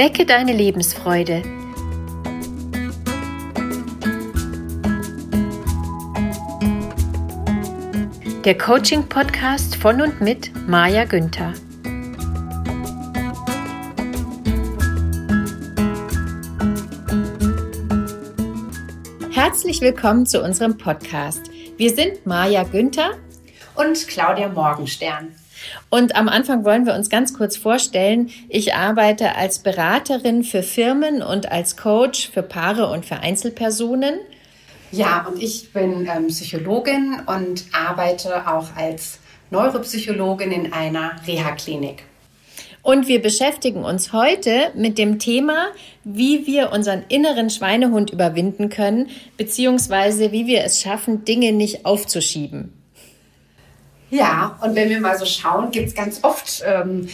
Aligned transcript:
Wecke 0.00 0.24
deine 0.24 0.54
Lebensfreude. 0.54 1.42
Der 8.46 8.56
Coaching-Podcast 8.56 9.76
von 9.76 10.00
und 10.00 10.22
mit 10.22 10.52
Maja 10.66 11.04
Günther. 11.04 11.52
Herzlich 19.30 19.82
willkommen 19.82 20.24
zu 20.24 20.42
unserem 20.42 20.78
Podcast. 20.78 21.42
Wir 21.76 21.94
sind 21.94 22.24
Maja 22.24 22.62
Günther 22.62 23.18
und 23.74 24.08
Claudia 24.08 24.48
Morgenstern. 24.48 25.34
Und 25.90 26.14
am 26.14 26.28
Anfang 26.28 26.64
wollen 26.64 26.86
wir 26.86 26.94
uns 26.94 27.10
ganz 27.10 27.34
kurz 27.34 27.56
vorstellen. 27.56 28.30
Ich 28.48 28.74
arbeite 28.74 29.34
als 29.34 29.58
Beraterin 29.58 30.44
für 30.44 30.62
Firmen 30.62 31.20
und 31.20 31.50
als 31.50 31.76
Coach 31.76 32.30
für 32.30 32.42
Paare 32.42 32.88
und 32.88 33.04
für 33.04 33.16
Einzelpersonen. 33.16 34.14
Ja, 34.92 35.26
und 35.28 35.42
ich 35.42 35.72
bin 35.72 36.08
ähm, 36.08 36.28
Psychologin 36.28 37.22
und 37.26 37.64
arbeite 37.72 38.48
auch 38.48 38.76
als 38.76 39.18
Neuropsychologin 39.50 40.52
in 40.52 40.72
einer 40.72 41.12
Reha-Klinik. 41.26 42.04
Und 42.82 43.08
wir 43.08 43.20
beschäftigen 43.20 43.84
uns 43.84 44.12
heute 44.12 44.70
mit 44.74 44.96
dem 44.96 45.18
Thema, 45.18 45.66
wie 46.02 46.46
wir 46.46 46.72
unseren 46.72 47.04
inneren 47.08 47.50
Schweinehund 47.50 48.10
überwinden 48.10 48.68
können, 48.68 49.10
beziehungsweise 49.36 50.32
wie 50.32 50.46
wir 50.46 50.64
es 50.64 50.80
schaffen, 50.80 51.24
Dinge 51.24 51.52
nicht 51.52 51.84
aufzuschieben. 51.84 52.79
Ja, 54.10 54.56
und 54.60 54.74
wenn 54.74 54.88
wir 54.88 55.00
mal 55.00 55.16
so 55.16 55.24
schauen, 55.24 55.70
gibt 55.70 55.88
es 55.88 55.94
ganz 55.94 56.20
oft 56.22 56.62
ähm, 56.66 57.08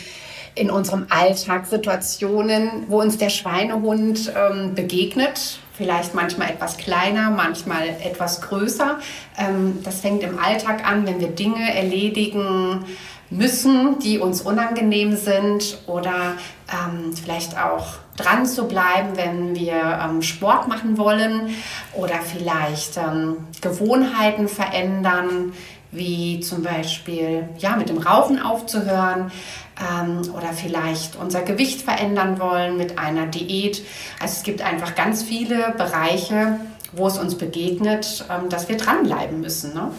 in 0.55 0.71
unserem 0.71 1.07
Alltag 1.11 1.67
Situationen, 1.67 2.85
wo 2.89 3.01
uns 3.01 3.19
der 3.19 3.29
Schweinehund 3.29 4.33
ähm, 4.35 4.75
begegnet. 4.75 5.61
Vielleicht 5.75 6.15
manchmal 6.15 6.49
etwas 6.49 6.79
kleiner, 6.79 7.31
manchmal 7.31 7.89
etwas 8.03 8.41
größer. 8.41 8.99
Ähm, 9.39 9.81
das 9.85 10.01
fängt 10.01 10.23
im 10.23 10.39
Alltag 10.39 10.89
an, 10.89 11.07
wenn 11.07 11.21
wir 11.21 11.29
Dinge 11.29 11.75
erledigen 11.75 12.87
müssen, 13.29 13.99
die 13.99 14.19
uns 14.19 14.41
unangenehm 14.41 15.17
sind 15.17 15.79
oder 15.87 16.35
ähm, 16.73 17.13
vielleicht 17.13 17.59
auch 17.59 17.87
dran 18.17 18.47
zu 18.47 18.67
bleiben, 18.67 19.17
wenn 19.17 19.55
wir 19.55 20.01
ähm, 20.03 20.23
Sport 20.23 20.69
machen 20.69 20.97
wollen 20.97 21.55
oder 21.93 22.21
vielleicht 22.21 22.97
ähm, 22.97 23.49
Gewohnheiten 23.61 24.49
verändern 24.49 25.53
wie 25.97 26.41
zum 26.41 26.63
Beispiel 26.63 27.49
ja, 27.59 27.77
mit 27.77 27.89
dem 27.89 27.99
Rauchen 27.99 28.41
aufzuhören 28.41 29.33
ähm, 29.81 30.23
oder 30.35 30.53
vielleicht 30.53 31.17
unser 31.17 31.43
Gewicht 31.43 31.83
verändern 31.83 32.39
wollen 32.39 32.77
mit 32.77 32.99
einer 32.99 33.27
Diät. 33.27 33.83
Also 34.21 34.37
es 34.37 34.43
gibt 34.43 34.63
einfach 34.63 34.95
ganz 34.95 35.23
viele 35.23 35.75
Bereiche, 35.77 36.61
wo 36.93 37.07
es 37.07 37.19
uns 37.19 37.37
begegnet, 37.37 38.25
ähm, 38.31 38.49
dass 38.49 38.69
wir 38.69 38.77
dranbleiben 38.77 39.41
müssen. 39.41 39.75
Ne? 39.75 39.91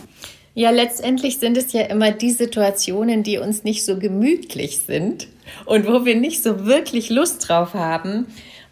Ja, 0.53 0.71
letztendlich 0.71 1.37
sind 1.37 1.55
es 1.57 1.73
ja 1.73 1.81
immer 1.83 2.11
die 2.11 2.31
Situationen, 2.31 3.23
die 3.23 3.37
uns 3.37 3.63
nicht 3.63 3.85
so 3.85 3.99
gemütlich 3.99 4.79
sind 4.79 5.27
und 5.65 5.87
wo 5.87 6.05
wir 6.05 6.15
nicht 6.15 6.41
so 6.41 6.65
wirklich 6.65 7.09
Lust 7.09 7.47
drauf 7.47 7.73
haben 7.73 8.25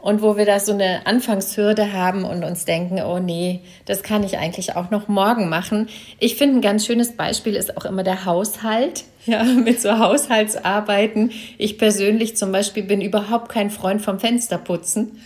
und 0.06 0.22
wo 0.22 0.38
wir 0.38 0.46
da 0.46 0.60
so 0.60 0.72
eine 0.72 1.08
Anfangshürde 1.08 1.92
haben 1.92 2.26
und 2.26 2.44
uns 2.44 2.64
denken, 2.64 3.02
oh 3.02 3.18
nee, 3.18 3.62
das 3.86 4.04
kann 4.04 4.24
ich 4.24 4.38
eigentlich 4.38 4.76
auch 4.76 4.92
noch 4.92 5.08
morgen 5.08 5.50
machen. 5.50 5.90
Ich 6.20 6.36
finde, 6.36 6.60
ein 6.60 6.62
ganz 6.62 6.86
schönes 6.86 7.14
Beispiel 7.14 7.56
ist 7.56 7.76
auch 7.76 7.86
immer 7.86 8.04
der 8.04 8.24
Haushalt. 8.24 9.04
Ja, 9.26 9.42
mit 9.44 9.82
so 9.82 9.98
Haushaltsarbeiten. 9.98 11.32
Ich 11.58 11.80
persönlich 11.80 12.38
zum 12.38 12.52
Beispiel 12.52 12.84
bin 12.84 13.02
überhaupt 13.02 13.50
kein 13.50 13.72
Freund 13.72 14.04
vom 14.04 14.20
Fensterputzen. 14.20 15.20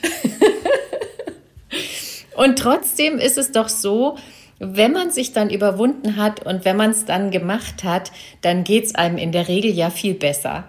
und 2.38 2.58
trotzdem 2.58 3.20
ist 3.20 3.38
es 3.38 3.52
doch 3.52 3.68
so, 3.68 4.16
wenn 4.60 4.94
man 4.94 5.12
sich 5.12 5.34
dann 5.34 5.50
überwunden 5.50 6.16
hat 6.16 6.46
und 6.46 6.64
wenn 6.64 6.78
man 6.78 6.92
es 6.92 7.04
dann 7.04 7.30
gemacht 7.30 7.84
hat, 7.84 8.14
dann 8.42 8.64
geht 8.64 8.86
es 8.86 8.96
einem 8.96 9.18
in 9.18 9.34
der 9.34 9.50
Regel 9.50 9.72
ja 9.72 9.90
viel 9.90 10.14
besser. 10.14 10.64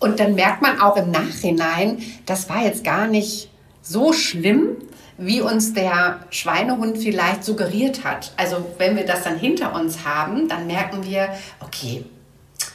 Und 0.00 0.18
dann 0.18 0.34
merkt 0.34 0.62
man 0.62 0.80
auch 0.80 0.96
im 0.96 1.10
Nachhinein, 1.10 2.02
das 2.26 2.48
war 2.48 2.64
jetzt 2.64 2.82
gar 2.82 3.06
nicht 3.06 3.50
so 3.82 4.12
schlimm, 4.12 4.76
wie 5.18 5.42
uns 5.42 5.74
der 5.74 6.20
Schweinehund 6.30 6.98
vielleicht 6.98 7.44
suggeriert 7.44 8.02
hat. 8.04 8.32
Also 8.38 8.64
wenn 8.78 8.96
wir 8.96 9.04
das 9.04 9.22
dann 9.22 9.38
hinter 9.38 9.74
uns 9.74 10.04
haben, 10.04 10.48
dann 10.48 10.66
merken 10.66 11.04
wir, 11.04 11.28
okay, 11.60 12.04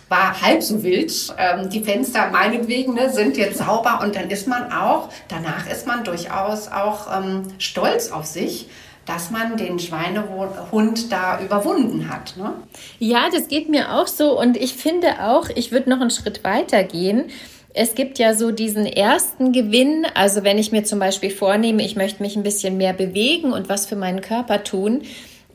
war 0.07 0.39
halb 0.39 0.61
so 0.61 0.83
wild. 0.83 1.33
Ähm, 1.39 1.69
die 1.69 1.83
Fenster 1.83 2.29
meinetwegen 2.29 2.93
ne, 2.93 3.09
sind 3.09 3.37
jetzt 3.37 3.57
sauber 3.57 4.01
und 4.03 4.15
dann 4.15 4.29
ist 4.29 4.47
man 4.47 4.71
auch, 4.71 5.09
danach 5.27 5.67
ist 5.67 5.87
man 5.87 6.03
durchaus 6.03 6.67
auch 6.67 7.07
ähm, 7.17 7.43
stolz 7.57 8.11
auf 8.11 8.25
sich 8.25 8.69
dass 9.05 9.31
man 9.31 9.57
den 9.57 9.79
Schweinehund 9.79 11.11
da 11.11 11.39
überwunden 11.39 12.09
hat. 12.09 12.35
Ne? 12.37 12.53
Ja, 12.99 13.29
das 13.31 13.47
geht 13.47 13.69
mir 13.69 13.93
auch 13.93 14.07
so 14.07 14.39
und 14.39 14.57
ich 14.57 14.73
finde 14.73 15.23
auch, 15.23 15.49
ich 15.53 15.71
würde 15.71 15.89
noch 15.89 16.01
einen 16.01 16.11
Schritt 16.11 16.43
weiter 16.43 16.83
gehen. 16.83 17.25
Es 17.73 17.93
gibt 17.93 18.19
ja 18.19 18.33
so 18.33 18.51
diesen 18.51 18.85
ersten 18.85 19.51
Gewinn, 19.51 20.07
also 20.13 20.43
wenn 20.43 20.57
ich 20.57 20.71
mir 20.71 20.85
zum 20.85 20.99
Beispiel 20.99 21.29
vornehme, 21.29 21.83
ich 21.83 21.95
möchte 21.95 22.23
mich 22.23 22.35
ein 22.35 22.43
bisschen 22.43 22.77
mehr 22.77 22.93
bewegen 22.93 23.51
und 23.51 23.67
was 23.69 23.85
für 23.85 23.97
meinen 23.97 24.21
Körper 24.21 24.63
tun, 24.63 25.01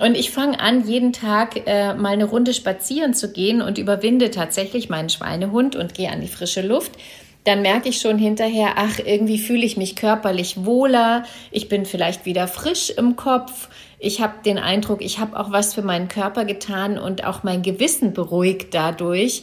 und 0.00 0.16
ich 0.16 0.31
fange 0.31 0.59
an, 0.60 0.89
jeden 0.89 1.12
Tag 1.12 1.66
äh, 1.66 1.93
mal 1.93 2.15
eine 2.15 2.25
Runde 2.25 2.55
spazieren 2.55 3.12
zu 3.12 3.33
gehen 3.33 3.60
und 3.60 3.77
überwinde 3.77 4.31
tatsächlich 4.31 4.89
meinen 4.89 5.10
Schweinehund 5.10 5.77
und 5.77 5.93
gehe 5.93 6.10
an 6.10 6.22
die 6.22 6.27
frische 6.27 6.62
Luft 6.62 6.93
dann 7.45 7.62
merke 7.62 7.89
ich 7.89 8.01
schon 8.01 8.19
hinterher, 8.19 8.75
ach, 8.77 8.99
irgendwie 8.99 9.39
fühle 9.39 9.65
ich 9.65 9.77
mich 9.77 9.97
körperlich 9.97 10.65
wohler, 10.65 11.25
ich 11.51 11.69
bin 11.69 11.87
vielleicht 11.87 12.27
wieder 12.27 12.47
frisch 12.49 12.91
im 12.91 13.17
Kopf, 13.17 13.69
ich 13.99 14.21
habe 14.21 14.34
den 14.45 14.59
Eindruck, 14.59 15.03
ich 15.03 15.19
habe 15.19 15.39
auch 15.39 15.51
was 15.51 15.75
für 15.75 15.83
meinen 15.83 16.09
Körper 16.09 16.45
getan 16.45 16.99
und 16.99 17.25
auch 17.25 17.43
mein 17.43 17.62
Gewissen 17.62 18.12
beruhigt 18.12 18.75
dadurch. 18.75 19.43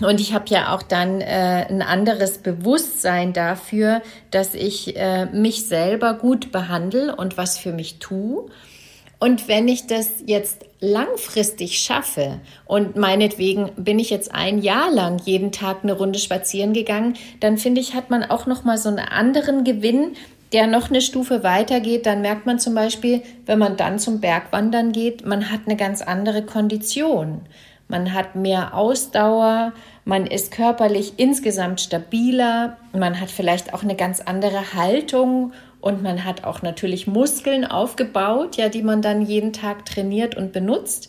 Und 0.00 0.20
ich 0.20 0.34
habe 0.34 0.44
ja 0.48 0.74
auch 0.74 0.82
dann 0.82 1.20
äh, 1.20 1.66
ein 1.68 1.80
anderes 1.80 2.38
Bewusstsein 2.38 3.32
dafür, 3.32 4.02
dass 4.30 4.54
ich 4.54 4.96
äh, 4.96 5.24
mich 5.26 5.66
selber 5.66 6.14
gut 6.14 6.52
behandle 6.52 7.16
und 7.16 7.38
was 7.38 7.56
für 7.58 7.72
mich 7.72 7.98
tue. 7.98 8.46
Und 9.18 9.48
wenn 9.48 9.66
ich 9.66 9.86
das 9.86 10.10
jetzt 10.26 10.66
langfristig 10.80 11.78
schaffe 11.78 12.38
und 12.66 12.96
meinetwegen 12.96 13.70
bin 13.76 13.98
ich 13.98 14.10
jetzt 14.10 14.34
ein 14.34 14.60
Jahr 14.60 14.90
lang 14.92 15.18
jeden 15.24 15.52
Tag 15.52 15.78
eine 15.82 15.94
Runde 15.94 16.18
spazieren 16.18 16.74
gegangen, 16.74 17.14
dann 17.40 17.56
finde 17.56 17.80
ich, 17.80 17.94
hat 17.94 18.10
man 18.10 18.24
auch 18.24 18.46
noch 18.46 18.64
mal 18.64 18.76
so 18.76 18.90
einen 18.90 18.98
anderen 18.98 19.64
Gewinn, 19.64 20.16
der 20.52 20.66
noch 20.66 20.90
eine 20.90 21.00
Stufe 21.00 21.42
weitergeht. 21.42 22.04
Dann 22.04 22.20
merkt 22.20 22.44
man 22.44 22.58
zum 22.58 22.74
Beispiel, 22.74 23.22
wenn 23.46 23.58
man 23.58 23.76
dann 23.78 23.98
zum 23.98 24.20
Bergwandern 24.20 24.92
geht, 24.92 25.24
man 25.24 25.50
hat 25.50 25.60
eine 25.66 25.76
ganz 25.76 26.02
andere 26.02 26.42
Kondition. 26.42 27.40
Man 27.88 28.12
hat 28.12 28.34
mehr 28.34 28.74
Ausdauer, 28.74 29.72
man 30.04 30.26
ist 30.26 30.50
körperlich 30.50 31.14
insgesamt 31.18 31.80
stabiler, 31.80 32.76
man 32.92 33.20
hat 33.20 33.30
vielleicht 33.30 33.72
auch 33.72 33.82
eine 33.82 33.94
ganz 33.94 34.20
andere 34.20 34.74
Haltung 34.74 35.52
und 35.86 36.02
man 36.02 36.24
hat 36.24 36.42
auch 36.42 36.62
natürlich 36.62 37.06
Muskeln 37.06 37.64
aufgebaut, 37.64 38.56
ja, 38.56 38.68
die 38.68 38.82
man 38.82 39.02
dann 39.02 39.22
jeden 39.22 39.52
Tag 39.52 39.86
trainiert 39.86 40.34
und 40.34 40.52
benutzt. 40.52 41.08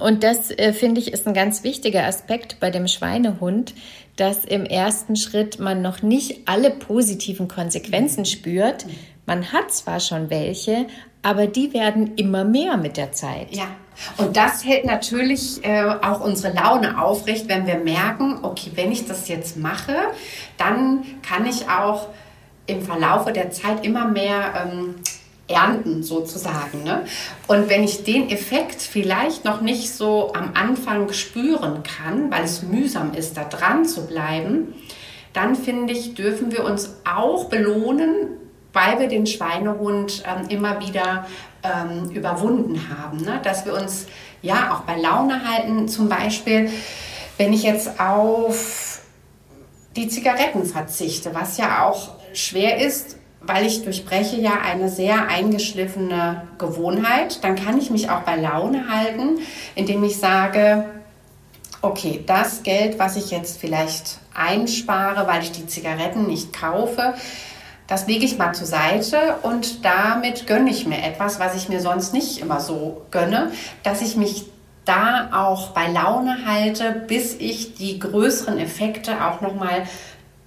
Und 0.00 0.24
das 0.24 0.50
äh, 0.50 0.72
finde 0.72 0.98
ich 0.98 1.12
ist 1.12 1.26
ein 1.28 1.34
ganz 1.34 1.62
wichtiger 1.62 2.06
Aspekt 2.06 2.58
bei 2.58 2.70
dem 2.70 2.88
Schweinehund, 2.88 3.74
dass 4.16 4.46
im 4.46 4.64
ersten 4.64 5.14
Schritt 5.14 5.58
man 5.58 5.82
noch 5.82 6.00
nicht 6.00 6.48
alle 6.48 6.70
positiven 6.70 7.48
Konsequenzen 7.48 8.24
spürt. 8.24 8.86
Man 9.26 9.52
hat 9.52 9.70
zwar 9.70 10.00
schon 10.00 10.30
welche, 10.30 10.86
aber 11.20 11.46
die 11.46 11.74
werden 11.74 12.14
immer 12.16 12.44
mehr 12.44 12.78
mit 12.78 12.96
der 12.96 13.12
Zeit. 13.12 13.54
Ja. 13.54 13.66
Und 14.16 14.38
das 14.38 14.64
hält 14.64 14.86
natürlich 14.86 15.62
äh, 15.64 15.82
auch 15.82 16.22
unsere 16.22 16.54
Laune 16.54 17.02
aufrecht, 17.02 17.46
wenn 17.48 17.66
wir 17.66 17.76
merken, 17.76 18.38
okay, 18.40 18.70
wenn 18.74 18.90
ich 18.90 19.06
das 19.06 19.28
jetzt 19.28 19.58
mache, 19.58 19.96
dann 20.56 21.04
kann 21.20 21.44
ich 21.44 21.68
auch 21.68 22.08
im 22.66 22.82
Verlaufe 22.82 23.32
der 23.32 23.50
Zeit 23.50 23.84
immer 23.84 24.06
mehr 24.06 24.66
ähm, 24.66 24.96
ernten 25.48 26.02
sozusagen. 26.02 26.82
Ne? 26.82 27.04
Und 27.46 27.68
wenn 27.68 27.84
ich 27.84 28.04
den 28.04 28.30
Effekt 28.30 28.82
vielleicht 28.82 29.44
noch 29.44 29.60
nicht 29.60 29.92
so 29.92 30.32
am 30.34 30.52
Anfang 30.54 31.12
spüren 31.12 31.82
kann, 31.82 32.30
weil 32.30 32.44
es 32.44 32.62
mühsam 32.62 33.14
ist, 33.14 33.36
da 33.36 33.44
dran 33.44 33.84
zu 33.84 34.06
bleiben, 34.06 34.74
dann 35.32 35.54
finde 35.54 35.92
ich, 35.92 36.14
dürfen 36.14 36.50
wir 36.50 36.64
uns 36.64 36.96
auch 37.04 37.44
belohnen, 37.44 38.38
weil 38.72 38.98
wir 38.98 39.08
den 39.08 39.26
Schweinehund 39.26 40.22
ähm, 40.26 40.48
immer 40.48 40.80
wieder 40.80 41.26
ähm, 41.62 42.10
überwunden 42.10 42.80
haben. 42.88 43.18
Ne? 43.18 43.40
Dass 43.42 43.64
wir 43.64 43.74
uns 43.74 44.06
ja 44.42 44.74
auch 44.74 44.80
bei 44.80 44.96
Laune 44.96 45.48
halten, 45.48 45.88
zum 45.88 46.08
Beispiel, 46.08 46.70
wenn 47.36 47.52
ich 47.52 47.62
jetzt 47.62 48.00
auf 48.00 49.00
die 49.94 50.08
Zigaretten 50.08 50.64
verzichte, 50.64 51.34
was 51.34 51.56
ja 51.56 51.86
auch 51.86 52.15
schwer 52.38 52.78
ist, 52.78 53.16
weil 53.40 53.66
ich 53.66 53.84
durchbreche 53.84 54.36
ja 54.40 54.58
eine 54.62 54.88
sehr 54.88 55.28
eingeschliffene 55.28 56.42
Gewohnheit, 56.58 57.44
dann 57.44 57.54
kann 57.54 57.78
ich 57.78 57.90
mich 57.90 58.10
auch 58.10 58.20
bei 58.20 58.36
Laune 58.36 58.88
halten, 58.90 59.40
indem 59.74 60.02
ich 60.04 60.18
sage, 60.18 60.84
okay, 61.82 62.24
das 62.26 62.62
Geld, 62.62 62.98
was 62.98 63.16
ich 63.16 63.30
jetzt 63.30 63.60
vielleicht 63.60 64.18
einspare, 64.34 65.26
weil 65.26 65.42
ich 65.42 65.52
die 65.52 65.66
Zigaretten 65.66 66.26
nicht 66.26 66.52
kaufe, 66.52 67.14
das 67.86 68.08
lege 68.08 68.24
ich 68.24 68.36
mal 68.36 68.52
zur 68.52 68.66
Seite 68.66 69.36
und 69.42 69.84
damit 69.84 70.48
gönne 70.48 70.70
ich 70.70 70.86
mir 70.86 71.02
etwas, 71.04 71.38
was 71.38 71.54
ich 71.54 71.68
mir 71.68 71.80
sonst 71.80 72.12
nicht 72.12 72.38
immer 72.40 72.58
so 72.58 73.02
gönne, 73.12 73.52
dass 73.84 74.02
ich 74.02 74.16
mich 74.16 74.46
da 74.84 75.30
auch 75.32 75.70
bei 75.70 75.88
Laune 75.88 76.38
halte, 76.46 76.90
bis 77.06 77.34
ich 77.34 77.74
die 77.74 77.98
größeren 77.98 78.58
Effekte 78.58 79.24
auch 79.24 79.40
nochmal 79.40 79.84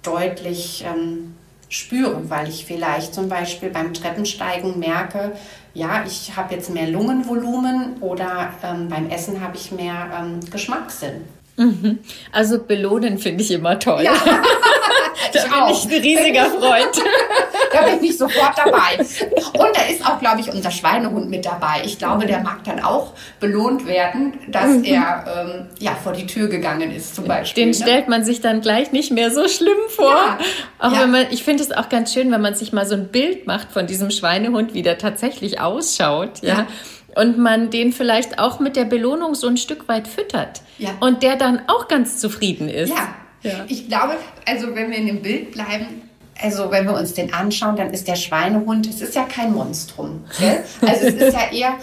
deutlich 0.02 0.84
ähm, 0.86 1.34
spüre, 1.70 2.28
weil 2.28 2.48
ich 2.48 2.66
vielleicht 2.66 3.14
zum 3.14 3.28
Beispiel 3.28 3.70
beim 3.70 3.94
Treppensteigen 3.94 4.78
merke, 4.78 5.32
ja, 5.72 6.04
ich 6.04 6.36
habe 6.36 6.54
jetzt 6.54 6.68
mehr 6.68 6.88
Lungenvolumen 6.88 7.96
oder 8.00 8.52
ähm, 8.62 8.88
beim 8.88 9.08
Essen 9.08 9.40
habe 9.40 9.56
ich 9.56 9.70
mehr 9.70 10.10
ähm, 10.20 10.40
Geschmackssinn. 10.50 11.24
Mhm. 11.56 12.00
Also 12.32 12.58
belohnen 12.58 13.18
finde 13.18 13.44
ich 13.44 13.52
immer 13.52 13.78
toll. 13.78 14.02
Ja. 14.02 14.12
da 15.32 15.38
ich 15.38 15.42
bin 15.44 15.52
auch. 15.52 15.70
ich 15.70 15.84
ein 15.84 16.02
riesiger 16.02 16.46
Freund. 16.46 17.02
da 17.72 17.82
bin 17.82 18.02
ich 18.02 18.16
sofort 18.18 18.56
dabei. 18.56 18.98
Und 18.98 19.76
da 19.76 19.82
ist 19.90 20.04
auch, 20.06 20.18
glaube 20.18 20.40
ich, 20.40 20.52
unser 20.52 20.70
Schweinehund 20.70 21.30
mit 21.30 21.44
dabei. 21.44 21.82
Ich 21.84 21.98
glaube, 21.98 22.26
der 22.26 22.40
mag 22.40 22.64
dann 22.64 22.80
auch 22.80 23.12
belohnt 23.38 23.86
werden, 23.86 24.34
dass 24.48 24.78
mhm. 24.78 24.84
er 24.84 25.24
ähm, 25.36 25.66
ja, 25.78 25.94
vor 25.94 26.12
die 26.12 26.26
Tür 26.26 26.48
gegangen 26.48 26.90
ist, 26.90 27.14
zum 27.14 27.26
Beispiel. 27.26 27.64
Den 27.64 27.70
ne? 27.70 27.74
stellt 27.74 28.08
man 28.08 28.24
sich 28.24 28.40
dann 28.40 28.60
gleich 28.60 28.92
nicht 28.92 29.12
mehr 29.12 29.30
so 29.30 29.48
schlimm 29.48 29.78
vor. 29.88 30.10
Ja. 30.10 30.38
Auch 30.78 30.92
ja. 30.92 31.02
wenn 31.02 31.10
man, 31.10 31.26
ich 31.30 31.42
finde 31.42 31.62
es 31.62 31.72
auch 31.72 31.88
ganz 31.88 32.12
schön, 32.12 32.30
wenn 32.32 32.40
man 32.40 32.54
sich 32.54 32.72
mal 32.72 32.86
so 32.86 32.94
ein 32.94 33.08
Bild 33.08 33.46
macht 33.46 33.72
von 33.72 33.86
diesem 33.86 34.10
Schweinehund, 34.10 34.74
wie 34.74 34.82
der 34.82 34.98
tatsächlich 34.98 35.60
ausschaut. 35.60 36.42
ja. 36.42 36.54
ja 36.54 36.66
und 37.14 37.38
man 37.38 37.70
den 37.70 37.92
vielleicht 37.92 38.38
auch 38.38 38.60
mit 38.60 38.76
der 38.76 38.84
Belohnung 38.84 39.34
so 39.34 39.48
ein 39.48 39.56
Stück 39.56 39.88
weit 39.88 40.08
füttert 40.08 40.62
ja. 40.78 40.90
und 41.00 41.22
der 41.22 41.36
dann 41.36 41.62
auch 41.66 41.88
ganz 41.88 42.18
zufrieden 42.18 42.68
ist. 42.68 42.90
Ja. 42.90 43.14
ja. 43.42 43.64
ich 43.68 43.88
glaube, 43.88 44.16
also 44.46 44.74
wenn 44.74 44.90
wir 44.90 44.98
in 44.98 45.06
dem 45.06 45.22
Bild 45.22 45.52
bleiben, 45.52 46.09
also 46.42 46.70
wenn 46.70 46.86
wir 46.86 46.94
uns 46.94 47.14
den 47.14 47.32
anschauen, 47.32 47.76
dann 47.76 47.90
ist 47.90 48.08
der 48.08 48.16
Schweinehund, 48.16 48.86
es 48.86 49.00
ist 49.00 49.14
ja 49.14 49.24
kein 49.24 49.52
Monstrum. 49.52 50.24
Gell? 50.38 50.64
Also 50.80 51.06
es 51.06 51.14
ist 51.14 51.34
ja 51.34 51.52
eher 51.52 51.74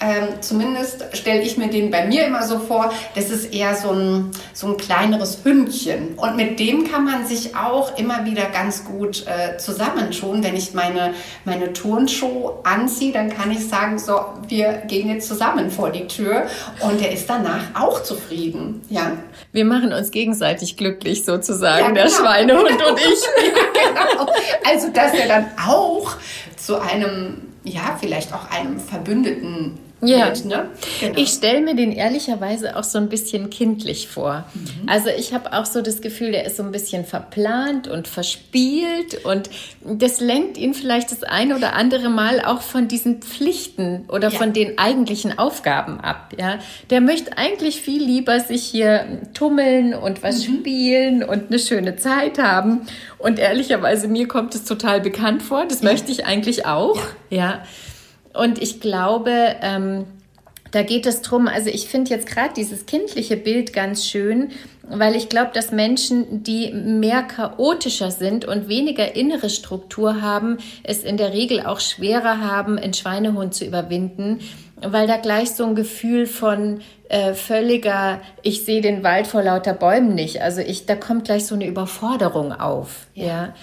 ähm, 0.00 0.40
zumindest 0.40 1.04
stelle 1.12 1.42
ich 1.42 1.58
mir 1.58 1.68
den 1.68 1.90
bei 1.90 2.06
mir 2.06 2.26
immer 2.26 2.42
so 2.42 2.58
vor, 2.58 2.92
das 3.14 3.30
ist 3.30 3.52
eher 3.52 3.74
so 3.74 3.90
ein, 3.90 4.30
so 4.54 4.68
ein 4.68 4.76
kleineres 4.76 5.40
Hündchen. 5.44 6.14
Und 6.16 6.36
mit 6.36 6.58
dem 6.58 6.90
kann 6.90 7.04
man 7.04 7.26
sich 7.26 7.54
auch 7.54 7.96
immer 7.98 8.24
wieder 8.24 8.46
ganz 8.46 8.84
gut 8.84 9.26
äh, 9.26 9.58
zusammentun. 9.58 10.42
Wenn 10.42 10.56
ich 10.56 10.72
meine, 10.72 11.14
meine 11.44 11.72
Turnschuhe 11.72 12.60
anziehe, 12.64 13.12
dann 13.12 13.28
kann 13.28 13.50
ich 13.50 13.68
sagen, 13.68 13.98
so, 13.98 14.20
wir 14.48 14.72
gehen 14.88 15.08
jetzt 15.08 15.28
zusammen 15.28 15.70
vor 15.70 15.90
die 15.90 16.06
Tür. 16.06 16.46
Und 16.80 17.02
er 17.02 17.12
ist 17.12 17.28
danach 17.28 17.62
auch 17.74 18.02
zufrieden. 18.02 18.80
Ja. 18.88 19.12
Wir 19.52 19.66
machen 19.66 19.92
uns 19.92 20.10
gegenseitig 20.10 20.76
glücklich 20.78 21.24
sozusagen, 21.24 21.80
ja, 21.80 21.88
genau. 21.88 22.02
der 22.02 22.08
Schweinehund 22.08 22.70
und 22.70 22.98
ich. 22.98 23.20
genau. 23.74 24.32
Also, 24.64 24.88
dass 24.88 25.12
er 25.12 25.28
dann 25.28 25.46
auch 25.58 26.16
zu 26.56 26.80
einem 26.80 27.50
ja, 27.64 27.96
vielleicht 28.00 28.32
auch 28.32 28.50
einem 28.50 28.78
Verbündeten 28.80 29.78
ja. 30.02 30.30
Mit, 30.30 30.44
ne? 30.46 30.70
Genau. 31.00 31.18
Ich 31.18 31.28
stelle 31.30 31.60
mir 31.60 31.74
den 31.74 31.92
ehrlicherweise 31.92 32.76
auch 32.76 32.84
so 32.84 32.98
ein 32.98 33.08
bisschen 33.08 33.50
kindlich 33.50 34.08
vor. 34.08 34.44
Mhm. 34.54 34.88
Also 34.88 35.08
ich 35.10 35.34
habe 35.34 35.52
auch 35.52 35.66
so 35.66 35.82
das 35.82 36.00
Gefühl, 36.00 36.32
der 36.32 36.46
ist 36.46 36.56
so 36.56 36.62
ein 36.62 36.72
bisschen 36.72 37.04
verplant 37.04 37.88
und 37.88 38.08
verspielt 38.08 39.24
und 39.24 39.50
das 39.84 40.20
lenkt 40.20 40.56
ihn 40.56 40.74
vielleicht 40.74 41.12
das 41.12 41.22
ein 41.22 41.52
oder 41.52 41.74
andere 41.74 42.08
Mal 42.08 42.40
auch 42.40 42.62
von 42.62 42.88
diesen 42.88 43.20
Pflichten 43.20 44.04
oder 44.08 44.30
ja. 44.30 44.38
von 44.38 44.52
den 44.52 44.78
eigentlichen 44.78 45.38
Aufgaben 45.38 46.00
ab. 46.00 46.32
Ja, 46.38 46.58
der 46.88 47.00
möchte 47.00 47.36
eigentlich 47.36 47.80
viel 47.80 48.02
lieber 48.02 48.40
sich 48.40 48.64
hier 48.64 49.20
tummeln 49.34 49.94
und 49.94 50.22
was 50.22 50.46
mhm. 50.46 50.60
spielen 50.60 51.22
und 51.22 51.48
eine 51.48 51.58
schöne 51.58 51.96
Zeit 51.96 52.38
haben. 52.38 52.82
Und 53.18 53.38
ehrlicherweise 53.38 54.08
mir 54.08 54.28
kommt 54.28 54.54
es 54.54 54.64
total 54.64 55.00
bekannt 55.00 55.42
vor. 55.42 55.66
Das 55.66 55.82
ja. 55.82 55.90
möchte 55.90 56.10
ich 56.10 56.24
eigentlich 56.24 56.66
auch. 56.66 56.98
ja. 57.28 57.38
ja. 57.38 57.62
Und 58.32 58.60
ich 58.62 58.80
glaube, 58.80 59.56
ähm, 59.62 60.06
da 60.70 60.82
geht 60.82 61.06
es 61.06 61.22
drum. 61.22 61.48
Also 61.48 61.68
ich 61.68 61.88
finde 61.88 62.10
jetzt 62.10 62.26
gerade 62.26 62.54
dieses 62.54 62.86
kindliche 62.86 63.36
Bild 63.36 63.72
ganz 63.72 64.06
schön, 64.06 64.50
weil 64.88 65.16
ich 65.16 65.28
glaube, 65.28 65.50
dass 65.52 65.72
Menschen, 65.72 66.42
die 66.42 66.72
mehr 66.72 67.22
chaotischer 67.22 68.10
sind 68.10 68.44
und 68.44 68.68
weniger 68.68 69.14
innere 69.14 69.50
Struktur 69.50 70.20
haben, 70.20 70.58
es 70.82 71.02
in 71.02 71.16
der 71.16 71.32
Regel 71.32 71.64
auch 71.64 71.80
schwerer 71.80 72.40
haben, 72.40 72.78
einen 72.78 72.94
Schweinehund 72.94 73.54
zu 73.54 73.64
überwinden, 73.64 74.40
weil 74.80 75.06
da 75.06 75.16
gleich 75.16 75.52
so 75.52 75.64
ein 75.64 75.74
Gefühl 75.74 76.26
von 76.26 76.80
äh, 77.08 77.34
völliger, 77.34 78.20
ich 78.42 78.64
sehe 78.64 78.80
den 78.80 79.02
Wald 79.02 79.26
vor 79.26 79.42
lauter 79.42 79.74
Bäumen 79.74 80.14
nicht. 80.14 80.42
Also 80.42 80.60
ich, 80.60 80.86
da 80.86 80.94
kommt 80.94 81.24
gleich 81.24 81.46
so 81.46 81.54
eine 81.54 81.66
Überforderung 81.66 82.52
auf. 82.52 83.06
ja. 83.14 83.26
ja. 83.26 83.54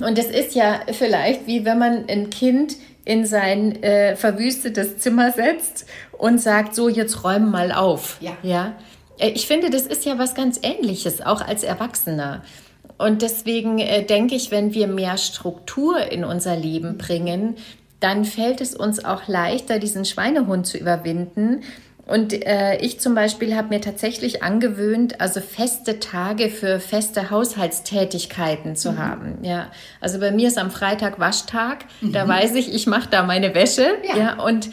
Und 0.00 0.16
es 0.16 0.26
ist 0.26 0.54
ja 0.54 0.80
vielleicht 0.92 1.48
wie 1.48 1.64
wenn 1.64 1.78
man 1.78 2.04
ein 2.08 2.30
Kind 2.30 2.76
in 3.08 3.24
sein 3.24 3.82
äh, 3.82 4.16
verwüstetes 4.16 4.98
Zimmer 4.98 5.32
setzt 5.32 5.86
und 6.12 6.42
sagt, 6.42 6.74
so, 6.74 6.90
jetzt 6.90 7.24
räum 7.24 7.50
mal 7.50 7.72
auf. 7.72 8.18
Ja. 8.20 8.36
ja. 8.42 8.74
Äh, 9.16 9.30
ich 9.30 9.46
finde, 9.46 9.70
das 9.70 9.86
ist 9.86 10.04
ja 10.04 10.18
was 10.18 10.34
ganz 10.34 10.60
Ähnliches, 10.62 11.22
auch 11.22 11.40
als 11.40 11.62
Erwachsener. 11.62 12.42
Und 12.98 13.22
deswegen 13.22 13.78
äh, 13.78 14.04
denke 14.04 14.34
ich, 14.34 14.50
wenn 14.50 14.74
wir 14.74 14.88
mehr 14.88 15.16
Struktur 15.16 15.98
in 16.12 16.22
unser 16.22 16.54
Leben 16.54 16.98
bringen, 16.98 17.56
dann 17.98 18.26
fällt 18.26 18.60
es 18.60 18.74
uns 18.74 19.02
auch 19.02 19.26
leichter, 19.26 19.78
diesen 19.78 20.04
Schweinehund 20.04 20.66
zu 20.66 20.76
überwinden 20.76 21.62
und 22.08 22.32
äh, 22.46 22.78
ich 22.78 23.00
zum 23.00 23.14
Beispiel 23.14 23.54
habe 23.54 23.68
mir 23.68 23.80
tatsächlich 23.82 24.42
angewöhnt, 24.42 25.20
also 25.20 25.40
feste 25.40 26.00
Tage 26.00 26.48
für 26.48 26.80
feste 26.80 27.30
Haushaltstätigkeiten 27.30 28.76
zu 28.76 28.92
mhm. 28.92 28.98
haben. 28.98 29.38
Ja, 29.42 29.66
also 30.00 30.18
bei 30.18 30.30
mir 30.30 30.48
ist 30.48 30.56
am 30.56 30.70
Freitag 30.70 31.20
Waschtag. 31.20 31.84
Mhm. 32.00 32.12
Da 32.14 32.26
weiß 32.26 32.54
ich, 32.54 32.74
ich 32.74 32.86
mache 32.86 33.08
da 33.10 33.22
meine 33.24 33.54
Wäsche. 33.54 33.86
Ja. 34.08 34.16
ja, 34.16 34.42
und 34.42 34.70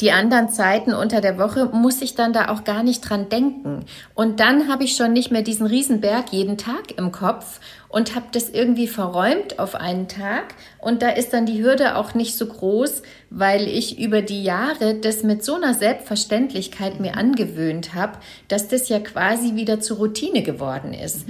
die 0.00 0.12
anderen 0.12 0.48
Zeiten 0.48 0.92
unter 0.92 1.20
der 1.20 1.38
Woche 1.38 1.66
muss 1.72 2.02
ich 2.02 2.14
dann 2.14 2.32
da 2.32 2.48
auch 2.48 2.64
gar 2.64 2.82
nicht 2.82 3.00
dran 3.00 3.28
denken. 3.28 3.84
Und 4.14 4.40
dann 4.40 4.68
habe 4.68 4.84
ich 4.84 4.94
schon 4.94 5.12
nicht 5.12 5.30
mehr 5.30 5.42
diesen 5.42 5.66
Riesenberg 5.66 6.32
jeden 6.32 6.58
Tag 6.58 6.96
im 6.96 7.12
Kopf 7.12 7.60
und 7.96 8.14
habe 8.14 8.26
das 8.30 8.50
irgendwie 8.50 8.88
verräumt 8.88 9.58
auf 9.58 9.74
einen 9.74 10.06
Tag. 10.06 10.54
Und 10.78 11.00
da 11.00 11.08
ist 11.08 11.32
dann 11.32 11.46
die 11.46 11.64
Hürde 11.64 11.96
auch 11.96 12.12
nicht 12.12 12.36
so 12.36 12.44
groß, 12.44 13.00
weil 13.30 13.66
ich 13.66 13.98
über 13.98 14.20
die 14.20 14.42
Jahre 14.42 14.96
das 14.96 15.22
mit 15.22 15.42
so 15.42 15.54
einer 15.54 15.72
Selbstverständlichkeit 15.72 17.00
mir 17.00 17.16
angewöhnt 17.16 17.94
habe, 17.94 18.18
dass 18.48 18.68
das 18.68 18.90
ja 18.90 18.98
quasi 18.98 19.54
wieder 19.56 19.80
zur 19.80 19.96
Routine 19.96 20.42
geworden 20.42 20.92
ist. 20.92 21.24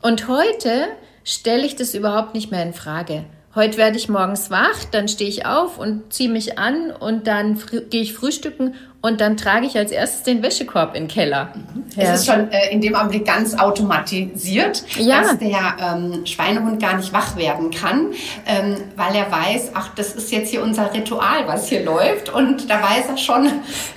Und 0.00 0.28
heute 0.28 0.86
stelle 1.24 1.66
ich 1.66 1.74
das 1.74 1.92
überhaupt 1.92 2.34
nicht 2.34 2.52
mehr 2.52 2.62
in 2.62 2.72
Frage. 2.72 3.24
Heute 3.56 3.76
werde 3.76 3.96
ich 3.96 4.08
morgens 4.08 4.48
wach, 4.48 4.84
dann 4.92 5.08
stehe 5.08 5.28
ich 5.28 5.44
auf 5.44 5.76
und 5.76 6.12
ziehe 6.12 6.30
mich 6.30 6.56
an 6.56 6.92
und 6.92 7.26
dann 7.26 7.60
gehe 7.90 8.00
ich 8.00 8.14
frühstücken 8.14 8.76
und 9.02 9.20
dann 9.20 9.36
trage 9.36 9.66
ich 9.66 9.76
als 9.76 9.90
erstes 9.90 10.22
den 10.22 10.42
Wäschekorb 10.42 10.94
in 10.94 11.04
den 11.04 11.08
Keller. 11.08 11.52
Mhm. 11.54 11.84
Ja. 11.96 12.04
Es 12.04 12.20
ist 12.20 12.26
schon 12.26 12.50
äh, 12.52 12.70
in 12.70 12.80
dem 12.80 12.94
Augenblick 12.94 13.26
ganz 13.26 13.54
automatisiert, 13.54 14.84
ja. 14.96 15.22
dass 15.22 15.38
der 15.38 15.76
ähm, 15.80 16.24
Schweinehund 16.24 16.80
gar 16.80 16.96
nicht 16.96 17.12
wach 17.12 17.36
werden 17.36 17.72
kann, 17.72 18.12
ähm, 18.46 18.76
weil 18.96 19.14
er 19.16 19.30
weiß, 19.30 19.72
ach, 19.74 19.90
das 19.96 20.14
ist 20.14 20.30
jetzt 20.30 20.50
hier 20.50 20.62
unser 20.62 20.94
Ritual, 20.94 21.46
was 21.46 21.68
hier 21.68 21.84
läuft. 21.84 22.32
Und 22.32 22.70
da 22.70 22.80
weiß 22.80 23.08
er 23.08 23.16
schon 23.18 23.46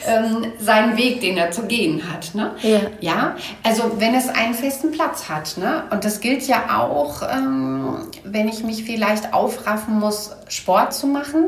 ähm, 0.08 0.52
seinen 0.60 0.98
Weg, 0.98 1.22
den 1.22 1.38
er 1.38 1.52
zu 1.52 1.68
gehen 1.68 2.12
hat. 2.12 2.34
Ne? 2.34 2.52
Ja. 2.64 2.80
ja, 3.00 3.36
also 3.64 3.92
wenn 4.00 4.16
es 4.16 4.28
einen 4.28 4.56
festen 4.56 4.92
Platz 4.92 5.30
hat. 5.30 5.58
Ne? 5.58 5.84
Und 5.92 6.04
das 6.04 6.20
gilt 6.20 6.48
ja 6.48 6.80
auch, 6.82 7.22
ähm, 7.22 8.08
wenn 8.24 8.48
ich 8.48 8.64
mich 8.64 8.84
vielleicht 8.84 9.34
aufraffen 9.34 10.00
muss, 10.00 10.36
Sport 10.50 10.94
zu 10.94 11.08
machen. 11.08 11.46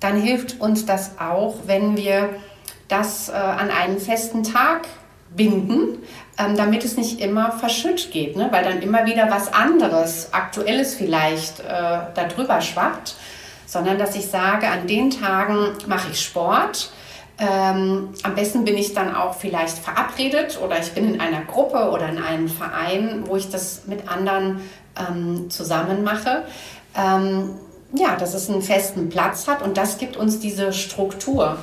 Dann 0.00 0.20
hilft 0.20 0.60
uns 0.60 0.86
das 0.86 1.18
auch, 1.18 1.56
wenn 1.66 1.96
wir 1.96 2.30
das 2.88 3.28
äh, 3.28 3.32
an 3.32 3.70
einen 3.70 3.98
festen 4.00 4.42
Tag 4.42 4.88
binden, 5.34 6.02
ähm, 6.38 6.56
damit 6.56 6.84
es 6.84 6.96
nicht 6.96 7.20
immer 7.20 7.52
verschütt 7.52 8.10
geht, 8.10 8.36
ne? 8.36 8.48
weil 8.50 8.64
dann 8.64 8.80
immer 8.80 9.06
wieder 9.06 9.30
was 9.30 9.52
anderes, 9.52 10.32
aktuelles 10.32 10.94
vielleicht, 10.94 11.60
äh, 11.60 11.98
darüber 12.14 12.60
schwappt, 12.60 13.16
sondern 13.66 13.98
dass 13.98 14.16
ich 14.16 14.26
sage, 14.26 14.68
an 14.68 14.86
den 14.86 15.10
Tagen 15.10 15.74
mache 15.86 16.10
ich 16.12 16.20
Sport. 16.20 16.92
Ähm, 17.38 18.08
am 18.22 18.34
besten 18.34 18.64
bin 18.64 18.76
ich 18.76 18.94
dann 18.94 19.14
auch 19.14 19.34
vielleicht 19.34 19.78
verabredet 19.78 20.58
oder 20.64 20.80
ich 20.80 20.92
bin 20.92 21.14
in 21.14 21.20
einer 21.20 21.42
Gruppe 21.42 21.90
oder 21.90 22.08
in 22.08 22.18
einem 22.18 22.48
Verein, 22.48 23.24
wo 23.26 23.36
ich 23.36 23.50
das 23.50 23.82
mit 23.86 24.08
anderen 24.08 24.62
ähm, 24.98 25.50
zusammen 25.50 26.02
mache. 26.02 26.44
Ähm, 26.96 27.50
ja, 27.92 28.16
dass 28.16 28.34
es 28.34 28.50
einen 28.50 28.62
festen 28.62 29.08
Platz 29.08 29.46
hat 29.46 29.62
und 29.62 29.76
das 29.76 29.98
gibt 29.98 30.16
uns 30.16 30.40
diese 30.40 30.72
Struktur. 30.72 31.58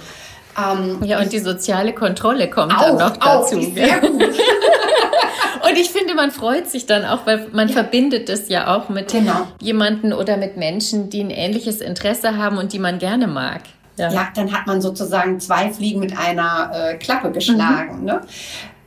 Ähm, 0.57 1.03
ja, 1.03 1.19
und 1.19 1.33
die 1.33 1.39
soziale 1.39 1.93
Kontrolle 1.93 2.49
kommt 2.49 2.73
auch, 2.73 2.81
dann 2.81 2.97
noch 2.97 3.17
dazu. 3.17 3.57
Auch, 3.57 3.73
sehr 3.73 3.99
gut. 3.99 4.11
und 5.69 5.77
ich 5.77 5.89
finde, 5.89 6.15
man 6.15 6.31
freut 6.31 6.69
sich 6.69 6.85
dann 6.85 7.03
auch, 7.03 7.25
weil 7.25 7.47
man 7.51 7.67
ja. 7.67 7.73
verbindet 7.73 8.29
es 8.29 8.47
ja 8.47 8.75
auch 8.75 8.89
mit 8.89 9.11
genau. 9.11 9.47
jemanden 9.61 10.13
oder 10.13 10.37
mit 10.37 10.55
Menschen, 10.57 11.09
die 11.09 11.21
ein 11.21 11.29
ähnliches 11.29 11.81
Interesse 11.81 12.37
haben 12.37 12.57
und 12.57 12.73
die 12.73 12.79
man 12.79 12.99
gerne 12.99 13.27
mag. 13.27 13.61
Ja, 13.97 14.11
ja 14.11 14.27
dann 14.33 14.51
hat 14.51 14.65
man 14.67 14.81
sozusagen 14.81 15.39
zwei 15.39 15.69
Fliegen 15.71 15.99
mit 15.99 16.17
einer 16.17 16.71
äh, 16.73 16.95
Klappe 16.95 17.31
geschlagen. 17.31 17.99
Mhm. 17.99 18.05
Ne? 18.05 18.21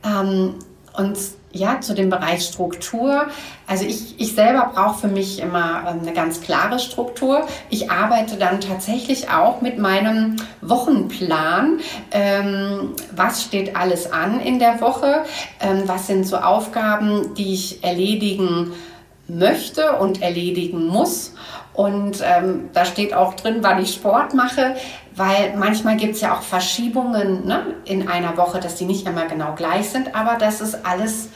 Ähm, 0.03 0.55
und 0.93 1.17
ja, 1.51 1.81
zu 1.81 1.93
dem 1.93 2.09
Bereich 2.09 2.43
Struktur. 2.43 3.27
Also 3.65 3.85
ich, 3.85 4.19
ich 4.19 4.35
selber 4.35 4.71
brauche 4.73 4.99
für 4.99 5.07
mich 5.07 5.39
immer 5.39 5.83
ähm, 5.87 6.01
eine 6.01 6.13
ganz 6.13 6.41
klare 6.41 6.79
Struktur. 6.79 7.47
Ich 7.69 7.89
arbeite 7.89 8.37
dann 8.37 8.61
tatsächlich 8.61 9.29
auch 9.29 9.61
mit 9.61 9.79
meinem 9.79 10.35
Wochenplan. 10.61 11.79
Ähm, 12.11 12.93
was 13.15 13.43
steht 13.43 13.75
alles 13.75 14.11
an 14.11 14.39
in 14.39 14.59
der 14.59 14.79
Woche? 14.81 15.23
Ähm, 15.59 15.83
was 15.85 16.07
sind 16.07 16.27
so 16.27 16.37
Aufgaben, 16.37 17.33
die 17.35 17.53
ich 17.53 17.83
erledigen 17.83 18.73
möchte 19.27 19.93
und 19.93 20.21
erledigen 20.21 20.87
muss? 20.87 21.33
Und 21.79 22.21
ähm, 22.25 22.71
da 22.73 22.83
steht 22.83 23.13
auch 23.13 23.35
drin, 23.35 23.59
wann 23.61 23.81
ich 23.81 23.93
Sport 23.93 24.33
mache, 24.33 24.75
weil 25.15 25.55
manchmal 25.55 25.95
gibt 25.95 26.15
es 26.15 26.19
ja 26.19 26.35
auch 26.35 26.41
Verschiebungen 26.41 27.47
ne, 27.47 27.67
in 27.85 28.09
einer 28.09 28.35
Woche, 28.35 28.59
dass 28.59 28.75
die 28.75 28.83
nicht 28.83 29.07
immer 29.07 29.27
genau 29.27 29.55
gleich 29.55 29.89
sind, 29.89 30.13
aber 30.13 30.37
dass 30.37 30.59
es 30.59 30.83
alles 30.83 31.29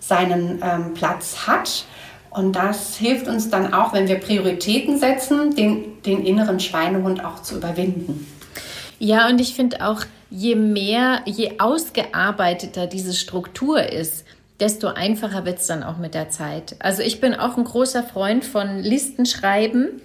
seinen 0.00 0.60
ähm, 0.64 0.94
Platz 0.94 1.46
hat. 1.46 1.84
Und 2.30 2.56
das 2.56 2.96
hilft 2.96 3.28
uns 3.28 3.50
dann 3.50 3.72
auch, 3.72 3.92
wenn 3.92 4.08
wir 4.08 4.18
Prioritäten 4.18 4.98
setzen, 4.98 5.54
den, 5.54 6.02
den 6.02 6.26
inneren 6.26 6.58
Schweinehund 6.58 7.24
auch 7.24 7.42
zu 7.42 7.58
überwinden. 7.58 8.26
Ja, 8.98 9.28
und 9.28 9.40
ich 9.40 9.54
finde 9.54 9.86
auch, 9.86 10.00
je 10.28 10.56
mehr, 10.56 11.20
je 11.24 11.60
ausgearbeiteter 11.60 12.88
diese 12.88 13.14
Struktur 13.14 13.84
ist, 13.84 14.24
desto 14.60 14.88
einfacher 14.88 15.44
wird 15.44 15.58
es 15.58 15.66
dann 15.66 15.82
auch 15.82 15.98
mit 15.98 16.14
der 16.14 16.28
Zeit. 16.28 16.76
Also 16.78 17.02
ich 17.02 17.20
bin 17.20 17.34
auch 17.34 17.56
ein 17.56 17.64
großer 17.64 18.02
Freund 18.02 18.44
von 18.44 18.78
Listenschreiben. 18.78 20.00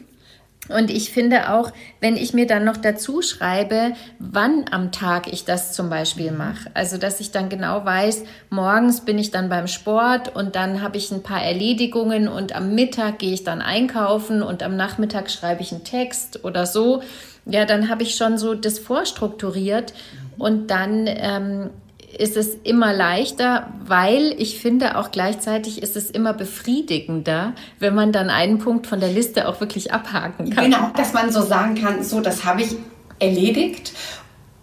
Und 0.67 0.91
ich 0.91 1.11
finde 1.11 1.51
auch, 1.51 1.71
wenn 1.99 2.15
ich 2.15 2.33
mir 2.33 2.45
dann 2.45 2.63
noch 2.63 2.77
dazu 2.77 3.23
schreibe, 3.23 3.93
wann 4.19 4.65
am 4.69 4.91
Tag 4.91 5.31
ich 5.31 5.43
das 5.43 5.73
zum 5.73 5.89
Beispiel 5.89 6.31
mache. 6.31 6.69
Also, 6.75 6.97
dass 6.97 7.19
ich 7.19 7.31
dann 7.31 7.49
genau 7.49 7.85
weiß, 7.85 8.23
morgens 8.51 9.01
bin 9.01 9.17
ich 9.17 9.31
dann 9.31 9.49
beim 9.49 9.67
Sport 9.67 10.35
und 10.35 10.55
dann 10.55 10.83
habe 10.83 10.97
ich 10.97 11.11
ein 11.11 11.23
paar 11.23 11.41
Erledigungen 11.41 12.27
und 12.27 12.55
am 12.55 12.75
Mittag 12.75 13.17
gehe 13.17 13.33
ich 13.33 13.43
dann 13.43 13.61
einkaufen 13.61 14.43
und 14.43 14.61
am 14.61 14.75
Nachmittag 14.75 15.31
schreibe 15.31 15.63
ich 15.63 15.71
einen 15.71 15.85
Text 15.85 16.43
oder 16.43 16.67
so. 16.67 17.01
Ja, 17.45 17.65
dann 17.65 17.89
habe 17.89 18.03
ich 18.03 18.15
schon 18.15 18.37
so 18.37 18.53
das 18.53 18.77
vorstrukturiert 18.77 19.93
und 20.37 20.67
dann 20.67 21.05
ähm, 21.07 21.69
ist 22.17 22.37
es 22.37 22.55
immer 22.63 22.93
leichter, 22.93 23.67
weil 23.85 24.33
ich 24.37 24.59
finde 24.59 24.97
auch 24.97 25.11
gleichzeitig 25.11 25.81
ist 25.81 25.95
es 25.95 26.09
immer 26.09 26.33
befriedigender, 26.33 27.53
wenn 27.79 27.95
man 27.95 28.11
dann 28.11 28.29
einen 28.29 28.57
Punkt 28.57 28.87
von 28.87 28.99
der 28.99 29.11
Liste 29.11 29.47
auch 29.47 29.59
wirklich 29.59 29.93
abhaken 29.93 30.49
kann. 30.49 30.65
Genau, 30.65 30.91
dass 30.95 31.13
man 31.13 31.31
so 31.31 31.41
sagen 31.41 31.75
kann, 31.75 32.03
so, 32.03 32.21
das 32.21 32.45
habe 32.45 32.61
ich 32.61 32.75
erledigt 33.19 33.93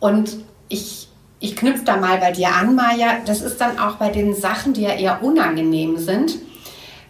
und 0.00 0.36
ich, 0.68 1.08
ich 1.40 1.56
knüpfe 1.56 1.84
da 1.84 1.96
mal 1.96 2.18
bei 2.18 2.32
dir 2.32 2.48
an, 2.48 2.74
Maja. 2.74 3.18
Das 3.26 3.40
ist 3.40 3.60
dann 3.60 3.78
auch 3.78 3.96
bei 3.96 4.10
den 4.10 4.34
Sachen, 4.34 4.72
die 4.72 4.82
ja 4.82 4.94
eher 4.94 5.22
unangenehm 5.22 5.98
sind 5.98 6.38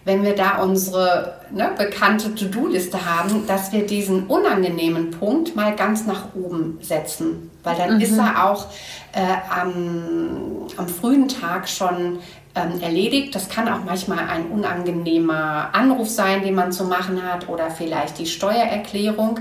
wenn 0.07 0.23
wir 0.23 0.37
da 0.37 0.63
unsere 0.63 1.35
ne, 1.51 1.73
bekannte 1.77 2.33
To-Do-Liste 2.33 3.05
haben, 3.05 3.45
dass 3.49 3.73
wir 3.73 3.85
diesen 3.85 4.29
unangenehmen 4.29 5.11
Punkt 5.11 5.57
mal 5.57 5.75
ganz 5.75 6.07
nach 6.07 6.27
oben 6.37 6.79
setzen. 6.81 7.51
Weil 7.65 7.77
dann 7.77 7.97
mhm. 7.97 8.01
ist 8.01 8.17
er 8.17 8.49
auch 8.49 8.67
äh, 9.13 9.21
am, 9.51 10.69
am, 10.77 10.87
frühen 10.87 11.27
Tag 11.27 11.69
schon 11.69 12.21
ähm, 12.55 12.81
erledigt. 12.81 13.35
Das 13.35 13.49
kann 13.49 13.69
auch 13.69 13.85
manchmal 13.85 14.29
ein 14.29 14.47
unangenehmer 14.47 15.71
Anruf 15.73 16.09
sein, 16.09 16.45
den 16.45 16.55
man 16.55 16.71
zu 16.71 16.85
machen 16.85 17.21
hat 17.25 17.49
oder 17.49 17.73
vielleicht 17.73 18.21
die 18.21 18.27
Steuererklärung. 18.27 19.41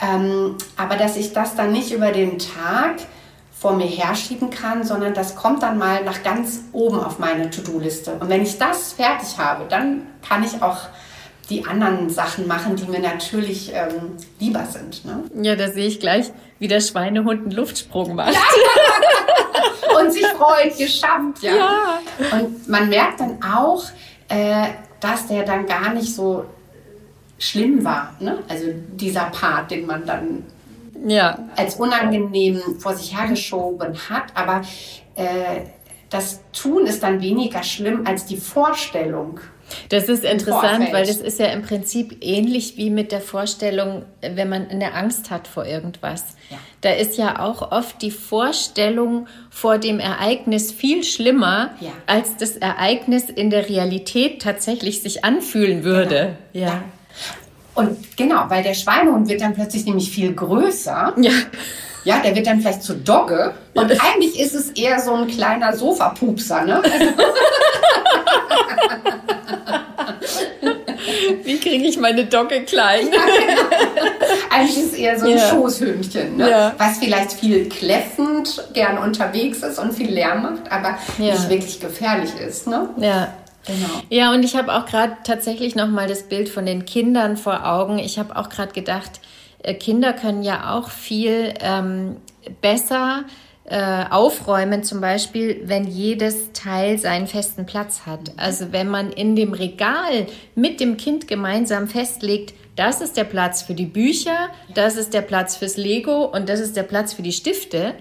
Ähm, 0.00 0.54
aber 0.76 0.94
dass 0.94 1.16
ich 1.16 1.32
das 1.32 1.56
dann 1.56 1.72
nicht 1.72 1.90
über 1.90 2.12
den 2.12 2.38
Tag 2.38 2.98
vor 3.58 3.72
mir 3.72 3.86
herschieben 3.86 4.50
kann, 4.50 4.84
sondern 4.84 5.14
das 5.14 5.34
kommt 5.34 5.62
dann 5.62 5.78
mal 5.78 6.04
nach 6.04 6.22
ganz 6.22 6.60
oben 6.72 7.00
auf 7.00 7.18
meine 7.18 7.50
To-Do-Liste. 7.50 8.12
Und 8.20 8.28
wenn 8.28 8.42
ich 8.42 8.56
das 8.58 8.92
fertig 8.92 9.36
habe, 9.36 9.64
dann 9.68 10.06
kann 10.26 10.44
ich 10.44 10.62
auch 10.62 10.78
die 11.50 11.64
anderen 11.64 12.08
Sachen 12.10 12.46
machen, 12.46 12.76
die 12.76 12.84
mir 12.84 13.00
natürlich 13.00 13.72
ähm, 13.74 14.16
lieber 14.38 14.64
sind. 14.66 15.04
Ne? 15.04 15.24
Ja, 15.42 15.56
da 15.56 15.68
sehe 15.68 15.86
ich 15.86 15.98
gleich, 15.98 16.30
wie 16.58 16.68
der 16.68 16.80
Schweinehund 16.80 17.42
einen 17.42 17.50
Luftsprung 17.50 18.14
macht. 18.14 18.34
Ja. 18.34 18.40
Und 20.00 20.12
sich 20.12 20.26
freut, 20.26 20.76
geschafft. 20.76 21.42
Ja. 21.42 21.56
ja. 21.56 22.00
Und 22.38 22.68
man 22.68 22.88
merkt 22.88 23.20
dann 23.20 23.42
auch, 23.42 23.84
äh, 24.28 24.68
dass 25.00 25.26
der 25.26 25.44
dann 25.44 25.66
gar 25.66 25.94
nicht 25.94 26.14
so 26.14 26.44
schlimm 27.38 27.84
war. 27.84 28.14
Ne? 28.20 28.38
Also 28.48 28.66
dieser 28.92 29.24
Part, 29.24 29.70
den 29.70 29.86
man 29.86 30.04
dann 30.06 30.44
ja. 31.06 31.38
als 31.56 31.76
unangenehm 31.76 32.60
vor 32.78 32.94
sich 32.94 33.16
hergeschoben 33.16 33.94
hat. 34.08 34.24
Aber 34.34 34.62
äh, 35.16 35.62
das 36.10 36.40
Tun 36.52 36.86
ist 36.86 37.02
dann 37.02 37.20
weniger 37.20 37.62
schlimm 37.62 38.06
als 38.06 38.26
die 38.26 38.36
Vorstellung. 38.36 39.40
Das 39.90 40.08
ist 40.08 40.24
interessant, 40.24 40.92
weil 40.92 41.06
das 41.06 41.18
ist 41.18 41.38
ja 41.38 41.46
im 41.46 41.62
Prinzip 41.62 42.18
ähnlich 42.22 42.76
wie 42.76 42.88
mit 42.88 43.12
der 43.12 43.20
Vorstellung, 43.20 44.04
wenn 44.22 44.48
man 44.48 44.68
eine 44.68 44.94
Angst 44.94 45.30
hat 45.30 45.46
vor 45.46 45.66
irgendwas. 45.66 46.24
Ja. 46.50 46.56
Da 46.80 46.90
ist 46.92 47.18
ja 47.18 47.40
auch 47.40 47.70
oft 47.72 48.00
die 48.00 48.10
Vorstellung 48.10 49.26
vor 49.50 49.78
dem 49.78 50.00
Ereignis 50.00 50.72
viel 50.72 51.04
schlimmer, 51.04 51.72
ja. 51.80 51.90
als 52.06 52.36
das 52.36 52.56
Ereignis 52.56 53.24
in 53.24 53.50
der 53.50 53.68
Realität 53.68 54.40
tatsächlich 54.40 55.02
sich 55.02 55.24
anfühlen 55.24 55.84
würde. 55.84 56.36
Genau. 56.52 56.66
Ja. 56.66 56.72
ja. 56.72 56.84
Und 57.78 58.16
genau, 58.16 58.46
weil 58.48 58.64
der 58.64 58.74
Schweinehund 58.74 59.28
wird 59.28 59.40
dann 59.40 59.54
plötzlich 59.54 59.86
nämlich 59.86 60.10
viel 60.10 60.34
größer. 60.34 61.14
Ja. 61.16 61.30
Ja, 62.04 62.18
der 62.18 62.34
wird 62.34 62.48
dann 62.48 62.60
vielleicht 62.60 62.82
zu 62.82 62.94
Dogge. 62.94 63.54
Und 63.74 63.90
ja. 63.90 63.96
eigentlich 64.00 64.40
ist 64.40 64.54
es 64.54 64.70
eher 64.70 64.98
so 64.98 65.14
ein 65.14 65.28
kleiner 65.28 65.76
Sofapupser, 65.76 66.64
ne? 66.64 66.82
Wie 71.44 71.58
kriege 71.58 71.84
ich 71.86 71.98
meine 71.98 72.24
Dogge 72.24 72.62
klein? 72.64 73.08
Ja, 73.12 73.20
genau. 73.24 73.62
Eigentlich 74.50 74.78
ist 74.78 74.92
es 74.92 74.98
eher 74.98 75.20
so 75.20 75.26
ein 75.26 75.36
ja. 75.36 75.50
Schoßhündchen, 75.50 76.36
ne? 76.36 76.50
ja. 76.50 76.74
was 76.78 76.98
vielleicht 76.98 77.32
viel 77.32 77.68
kläffend 77.68 78.64
gern 78.74 78.98
unterwegs 78.98 79.58
ist 79.58 79.78
und 79.78 79.92
viel 79.92 80.10
Lärm 80.10 80.42
macht, 80.42 80.72
aber 80.72 80.98
nicht 81.18 81.48
wirklich 81.48 81.78
gefährlich 81.78 82.30
ist. 82.40 82.66
Ne? 82.66 82.88
Ja. 82.96 83.28
Genau. 83.68 84.02
Ja, 84.08 84.32
und 84.32 84.42
ich 84.42 84.56
habe 84.56 84.74
auch 84.74 84.86
gerade 84.86 85.18
tatsächlich 85.24 85.76
noch 85.76 85.88
mal 85.88 86.08
das 86.08 86.24
Bild 86.24 86.48
von 86.48 86.66
den 86.66 86.86
Kindern 86.86 87.36
vor 87.36 87.66
Augen. 87.66 87.98
Ich 87.98 88.18
habe 88.18 88.34
auch 88.36 88.48
gerade 88.48 88.72
gedacht, 88.72 89.20
äh, 89.62 89.74
Kinder 89.74 90.12
können 90.14 90.42
ja 90.42 90.74
auch 90.74 90.88
viel 90.88 91.54
ähm, 91.60 92.16
besser 92.62 93.24
äh, 93.64 94.04
aufräumen, 94.08 94.82
zum 94.82 95.02
Beispiel, 95.02 95.60
wenn 95.64 95.86
jedes 95.86 96.52
Teil 96.54 96.98
seinen 96.98 97.26
festen 97.26 97.66
Platz 97.66 98.06
hat. 98.06 98.32
Also 98.38 98.72
wenn 98.72 98.88
man 98.88 99.12
in 99.12 99.36
dem 99.36 99.52
Regal 99.52 100.26
mit 100.54 100.80
dem 100.80 100.96
Kind 100.96 101.28
gemeinsam 101.28 101.86
festlegt, 101.86 102.54
das 102.76 103.02
ist 103.02 103.18
der 103.18 103.24
Platz 103.24 103.60
für 103.60 103.74
die 103.74 103.86
Bücher, 103.86 104.48
das 104.74 104.96
ist 104.96 105.12
der 105.12 105.20
Platz 105.20 105.56
fürs 105.56 105.76
Lego 105.76 106.24
und 106.24 106.48
das 106.48 106.60
ist 106.60 106.76
der 106.76 106.84
Platz 106.84 107.12
für 107.12 107.22
die 107.22 107.32
Stifte 107.32 107.94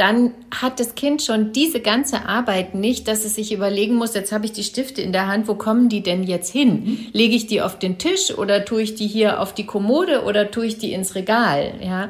dann 0.00 0.32
hat 0.50 0.80
das 0.80 0.94
Kind 0.94 1.20
schon 1.20 1.52
diese 1.52 1.80
ganze 1.80 2.24
Arbeit 2.26 2.74
nicht, 2.74 3.06
dass 3.06 3.26
es 3.26 3.34
sich 3.34 3.52
überlegen 3.52 3.96
muss, 3.96 4.14
jetzt 4.14 4.32
habe 4.32 4.46
ich 4.46 4.52
die 4.52 4.64
Stifte 4.64 5.02
in 5.02 5.12
der 5.12 5.26
Hand, 5.26 5.46
wo 5.46 5.56
kommen 5.56 5.90
die 5.90 6.02
denn 6.02 6.22
jetzt 6.22 6.50
hin? 6.50 7.06
Lege 7.12 7.36
ich 7.36 7.48
die 7.48 7.60
auf 7.60 7.78
den 7.78 7.98
Tisch 7.98 8.36
oder 8.36 8.64
tue 8.64 8.80
ich 8.80 8.94
die 8.94 9.06
hier 9.06 9.40
auf 9.40 9.52
die 9.52 9.66
Kommode 9.66 10.24
oder 10.24 10.50
tue 10.50 10.64
ich 10.64 10.78
die 10.78 10.94
ins 10.94 11.14
Regal? 11.14 11.74
Ja. 11.82 12.08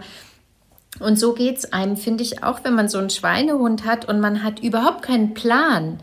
Und 1.00 1.18
so 1.18 1.34
geht 1.34 1.58
es 1.58 1.72
einem, 1.72 1.96
finde 1.96 2.22
ich, 2.22 2.44
auch 2.44 2.62
wenn 2.62 2.74
man 2.74 2.88
so 2.88 2.98
einen 2.98 3.10
Schweinehund 3.10 3.84
hat 3.84 4.08
und 4.08 4.20
man 4.20 4.44
hat 4.44 4.60
überhaupt 4.60 5.02
keinen 5.02 5.34
Plan, 5.34 5.98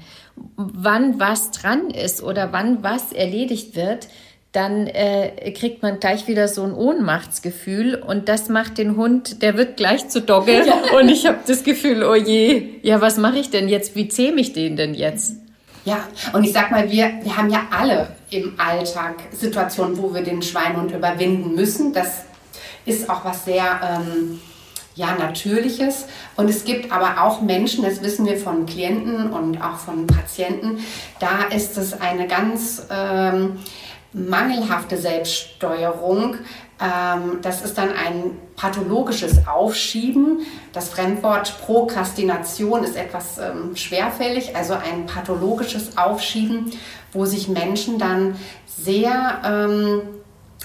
wann 0.57 1.21
was 1.21 1.51
dran 1.51 1.89
ist 1.89 2.21
oder 2.21 2.51
wann 2.51 2.83
was 2.83 3.13
erledigt 3.13 3.77
wird, 3.77 4.09
dann 4.57 4.87
äh, 4.87 5.51
kriegt 5.51 5.83
man 5.83 5.99
gleich 5.99 6.27
wieder 6.27 6.47
so 6.47 6.63
ein 6.63 6.73
Ohnmachtsgefühl 6.73 7.93
und 7.93 8.27
das 8.27 8.49
macht 8.49 8.79
den 8.79 8.97
Hund, 8.97 9.43
der 9.43 9.55
wird 9.55 9.77
gleich 9.77 10.09
zu 10.09 10.19
Dogge 10.19 10.65
ja. 10.65 10.97
und 10.97 11.09
ich 11.09 11.27
habe 11.27 11.37
das 11.45 11.63
Gefühl, 11.63 12.03
oh 12.03 12.15
je, 12.15 12.79
ja, 12.81 12.99
was 12.99 13.17
mache 13.17 13.37
ich 13.37 13.51
denn 13.51 13.69
jetzt? 13.69 13.95
Wie 13.95 14.07
zähme 14.07 14.41
ich 14.41 14.53
den 14.53 14.75
denn 14.75 14.95
jetzt? 14.95 15.33
Ja, 15.85 15.99
und 16.33 16.43
ich 16.43 16.53
sag 16.53 16.71
mal, 16.71 16.91
wir, 16.91 17.19
wir 17.21 17.37
haben 17.37 17.51
ja 17.51 17.67
alle 17.69 18.07
im 18.31 18.55
Alltag 18.57 19.17
Situationen, 19.31 19.95
wo 20.01 20.11
wir 20.11 20.23
den 20.23 20.41
Schweinhund 20.41 20.91
überwinden 20.91 21.53
müssen. 21.53 21.93
Das 21.93 22.23
ist 22.83 23.07
auch 23.11 23.23
was 23.23 23.45
sehr 23.45 23.79
ähm, 23.83 24.41
ja, 24.95 25.15
Natürliches. 25.19 26.07
Und 26.35 26.49
es 26.49 26.65
gibt 26.65 26.91
aber 26.91 27.21
auch 27.21 27.41
Menschen, 27.41 27.83
das 27.83 28.01
wissen 28.01 28.25
wir 28.25 28.37
von 28.37 28.65
Klienten 28.65 29.31
und 29.31 29.61
auch 29.61 29.77
von 29.77 30.07
Patienten, 30.07 30.79
da 31.19 31.43
ist 31.55 31.77
es 31.77 32.01
eine 32.01 32.27
ganz 32.27 32.87
ähm, 32.89 33.59
mangelhafte 34.17 34.97
Selbststeuerung. 34.97 36.35
Ähm, 36.79 37.39
das 37.41 37.63
ist 37.63 37.77
dann 37.77 37.89
ein 37.89 38.37
pathologisches 38.55 39.47
Aufschieben. 39.47 40.39
Das 40.73 40.89
Fremdwort 40.89 41.59
Prokrastination 41.61 42.83
ist 42.83 42.95
etwas 42.95 43.37
ähm, 43.37 43.75
schwerfällig, 43.75 44.55
also 44.55 44.73
ein 44.73 45.05
pathologisches 45.05 45.97
Aufschieben, 45.97 46.71
wo 47.13 47.25
sich 47.25 47.47
Menschen 47.47 47.99
dann 47.99 48.35
sehr 48.65 49.41
ähm, 49.45 50.01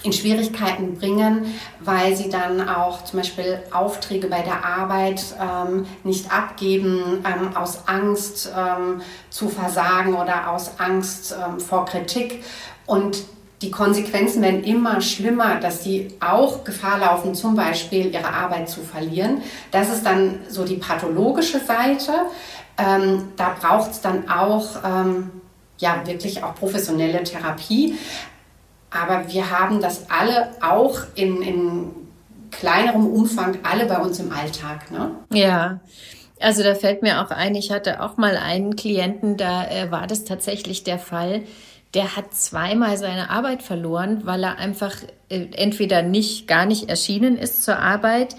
in 0.03 0.13
Schwierigkeiten 0.13 0.97
bringen, 0.99 1.55
weil 1.81 2.17
sie 2.17 2.29
dann 2.29 2.69
auch 2.69 3.05
zum 3.05 3.21
Beispiel 3.21 3.61
Aufträge 3.73 4.27
bei 4.27 4.43
der 4.43 4.65
Arbeit 4.65 5.23
ähm, 5.41 5.87
nicht 6.03 6.33
abgeben, 6.33 7.25
ähm, 7.25 7.57
aus 7.57 7.87
Angst 7.87 8.53
ähm, 8.57 9.01
zu 9.31 9.49
versagen 9.49 10.15
oder 10.15 10.51
aus 10.51 10.73
Angst 10.79 11.35
ähm, 11.39 11.61
vor 11.61 11.85
Kritik. 11.85 12.43
Und 12.87 13.25
die 13.63 13.71
Konsequenzen 13.71 14.43
werden 14.43 14.65
immer 14.65 15.01
schlimmer, 15.01 15.61
dass 15.61 15.85
sie 15.85 16.09
auch 16.21 16.65
Gefahr 16.65 16.99
laufen, 16.99 17.35
zum 17.35 17.55
Beispiel 17.55 18.13
ihre 18.13 18.29
Arbeit 18.29 18.69
zu 18.69 18.81
verlieren. 18.81 19.41
Das 19.71 19.89
ist 19.89 20.05
dann 20.05 20.41
so 20.49 20.65
die 20.65 20.77
pathologische 20.77 21.61
Seite. 21.61 22.13
Ähm, 22.77 23.29
da 23.37 23.55
braucht 23.59 23.93
es 23.93 24.01
dann 24.01 24.29
auch 24.29 24.67
ähm, 24.85 25.31
ja 25.79 26.03
wirklich 26.05 26.43
auch 26.43 26.55
professionelle 26.57 27.23
Therapie. 27.23 27.97
Aber 28.91 29.29
wir 29.29 29.51
haben 29.51 29.81
das 29.81 30.11
alle 30.11 30.51
auch 30.61 30.99
in, 31.15 31.41
in 31.41 31.91
kleinerem 32.51 33.07
Umfang, 33.07 33.59
alle 33.63 33.87
bei 33.87 33.99
uns 33.99 34.19
im 34.19 34.33
Alltag. 34.33 34.91
Ne? 34.91 35.13
Ja. 35.33 35.81
Also 36.41 36.65
da 36.65 36.75
fällt 36.75 37.03
mir 37.03 37.23
auch 37.23 37.31
ein, 37.31 37.55
ich 37.55 37.71
hatte 37.71 38.03
auch 38.03 38.17
mal 38.17 38.37
einen 38.37 38.75
Klienten, 38.75 39.37
da 39.37 39.65
äh, 39.65 39.93
war 39.93 40.09
das 40.09 40.25
tatsächlich 40.25 40.83
der 40.83 40.99
Fall. 40.99 41.43
Der 41.95 42.17
hat 42.17 42.35
zweimal 42.35 42.97
seine 42.97 43.31
Arbeit 43.31 43.63
verloren, 43.63 44.23
weil 44.25 44.45
er 44.45 44.59
einfach 44.59 44.95
äh, 45.29 45.47
entweder 45.53 46.03
nicht 46.03 46.49
gar 46.49 46.65
nicht 46.65 46.89
erschienen 46.89 47.37
ist 47.37 47.65
zur 47.65 47.79
Arbeit 47.79 48.35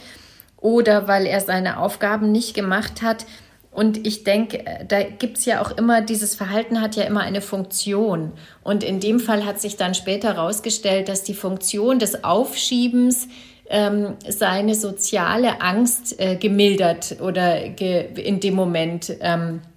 oder 0.57 1.07
weil 1.07 1.25
er 1.25 1.41
seine 1.41 1.77
Aufgaben 1.77 2.31
nicht 2.31 2.53
gemacht 2.55 3.01
hat. 3.01 3.25
Und 3.69 4.05
ich 4.05 4.23
denke, 4.23 4.65
äh, 4.65 4.85
da 4.85 5.03
gibt's 5.03 5.45
ja 5.45 5.61
auch 5.61 5.71
immer, 5.77 6.01
dieses 6.01 6.35
Verhalten 6.35 6.81
hat 6.81 6.95
ja 6.95 7.03
immer 7.03 7.21
eine 7.21 7.41
Funktion. 7.41 8.31
Und 8.63 8.83
in 8.83 8.99
dem 8.99 9.19
Fall 9.19 9.45
hat 9.45 9.59
sich 9.59 9.77
dann 9.77 9.93
später 9.93 10.35
herausgestellt, 10.35 11.09
dass 11.09 11.23
die 11.23 11.33
Funktion 11.33 11.99
des 11.99 12.23
Aufschiebens 12.23 13.27
ähm, 13.69 14.15
seine 14.27 14.75
soziale 14.75 15.61
Angst 15.61 16.19
äh, 16.19 16.35
gemildert 16.35 17.17
oder 17.21 17.69
ge 17.69 18.05
in 18.15 18.39
dem 18.39 18.53
Moment 18.53 19.15
ähm, 19.21 19.61
äh, 19.61 19.72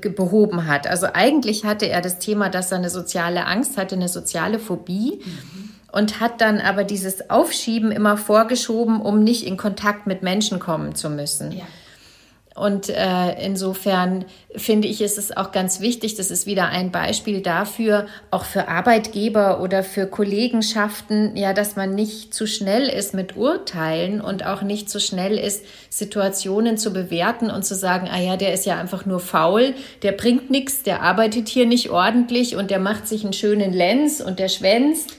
behoben 0.00 0.66
hat. 0.66 0.86
Also 0.86 1.06
eigentlich 1.12 1.64
hatte 1.64 1.88
er 1.88 2.00
das 2.00 2.18
Thema, 2.18 2.48
dass 2.48 2.72
er 2.72 2.78
eine 2.78 2.90
soziale 2.90 3.46
Angst 3.46 3.76
hatte, 3.76 3.94
eine 3.94 4.08
soziale 4.08 4.58
Phobie. 4.58 5.20
Mhm. 5.24 5.68
Und 5.94 6.20
hat 6.20 6.40
dann 6.40 6.58
aber 6.58 6.84
dieses 6.84 7.28
Aufschieben 7.28 7.92
immer 7.92 8.16
vorgeschoben, 8.16 9.02
um 9.02 9.22
nicht 9.22 9.46
in 9.46 9.58
Kontakt 9.58 10.06
mit 10.06 10.22
Menschen 10.22 10.58
kommen 10.58 10.94
zu 10.94 11.10
müssen. 11.10 11.52
Ja. 11.52 11.64
Und 12.54 12.90
äh, 12.90 13.44
insofern 13.44 14.26
finde 14.54 14.86
ich, 14.86 15.00
ist 15.00 15.16
es 15.16 15.34
auch 15.34 15.52
ganz 15.52 15.80
wichtig, 15.80 16.16
das 16.16 16.30
ist 16.30 16.46
wieder 16.46 16.68
ein 16.68 16.90
Beispiel 16.90 17.40
dafür, 17.40 18.06
auch 18.30 18.44
für 18.44 18.68
Arbeitgeber 18.68 19.60
oder 19.62 19.82
für 19.82 20.06
Kollegenschaften, 20.06 21.34
ja, 21.36 21.54
dass 21.54 21.76
man 21.76 21.94
nicht 21.94 22.34
zu 22.34 22.46
schnell 22.46 22.88
ist 22.88 23.14
mit 23.14 23.36
Urteilen 23.36 24.20
und 24.20 24.44
auch 24.44 24.60
nicht 24.60 24.90
zu 24.90 25.00
schnell 25.00 25.38
ist, 25.38 25.64
Situationen 25.88 26.76
zu 26.76 26.92
bewerten 26.92 27.50
und 27.50 27.64
zu 27.64 27.74
sagen, 27.74 28.08
ah 28.12 28.20
ja, 28.20 28.36
der 28.36 28.52
ist 28.52 28.66
ja 28.66 28.78
einfach 28.78 29.06
nur 29.06 29.20
faul, 29.20 29.74
der 30.02 30.12
bringt 30.12 30.50
nichts, 30.50 30.82
der 30.82 31.02
arbeitet 31.02 31.48
hier 31.48 31.64
nicht 31.64 31.88
ordentlich 31.88 32.56
und 32.56 32.70
der 32.70 32.80
macht 32.80 33.08
sich 33.08 33.24
einen 33.24 33.32
schönen 33.32 33.72
Lenz 33.72 34.20
und 34.20 34.38
der 34.38 34.48
schwänzt 34.48 35.16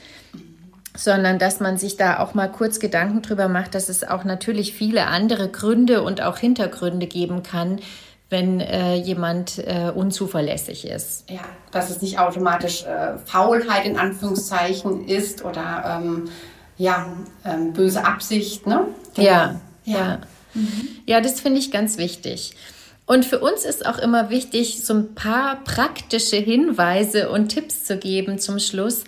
sondern 0.96 1.40
dass 1.40 1.60
man 1.60 1.78
sich 1.78 1.98
da 1.98 2.20
auch 2.20 2.34
mal 2.34 2.52
kurz 2.52 2.80
Gedanken 2.80 3.22
drüber 3.22 3.48
macht, 3.48 3.76
dass 3.76 3.90
es 3.90 4.04
auch 4.04 4.24
natürlich 4.24 4.74
viele 4.74 5.08
andere 5.08 5.50
Gründe 5.50 6.04
und 6.04 6.22
auch 6.22 6.38
Hintergründe 6.38 7.08
geben 7.08 7.44
kann, 7.44 7.80
wenn 8.30 8.60
äh, 8.60 8.96
jemand 8.96 9.60
äh, 9.60 9.92
unzuverlässig 9.94 10.86
ist. 10.88 11.30
Ja, 11.30 11.42
dass 11.72 11.90
es 11.90 12.02
nicht 12.02 12.20
automatisch 12.20 12.84
äh, 12.84 13.18
Faulheit 13.26 13.86
in 13.86 13.98
Anführungszeichen 13.98 15.08
ist 15.08 15.46
oder 15.46 16.02
ähm, 16.02 16.30
ja, 16.78 17.08
ähm, 17.46 17.74
böse 17.74 18.06
Absicht, 18.06 18.66
ne? 18.66 18.88
Genau. 19.16 19.28
Ja, 19.28 19.62
ja. 19.86 19.98
Ja, 19.98 20.20
mhm. 20.54 20.88
ja 21.06 21.22
das 21.22 21.42
finde 21.42 21.60
ich 21.60 21.72
ganz 21.72 21.98
wichtig. 21.98 22.56
Und 23.06 23.26
für 23.26 23.40
uns 23.40 23.66
ist 23.66 23.86
auch 23.86 23.98
immer 23.98 24.30
wichtig, 24.30 24.86
so 24.86 24.94
ein 24.94 25.14
paar 25.14 25.64
praktische 25.64 26.38
Hinweise 26.38 27.30
und 27.30 27.50
Tipps 27.50 27.84
zu 27.84 27.98
geben 27.98 28.40
zum 28.40 28.60
Schluss, 28.60 29.04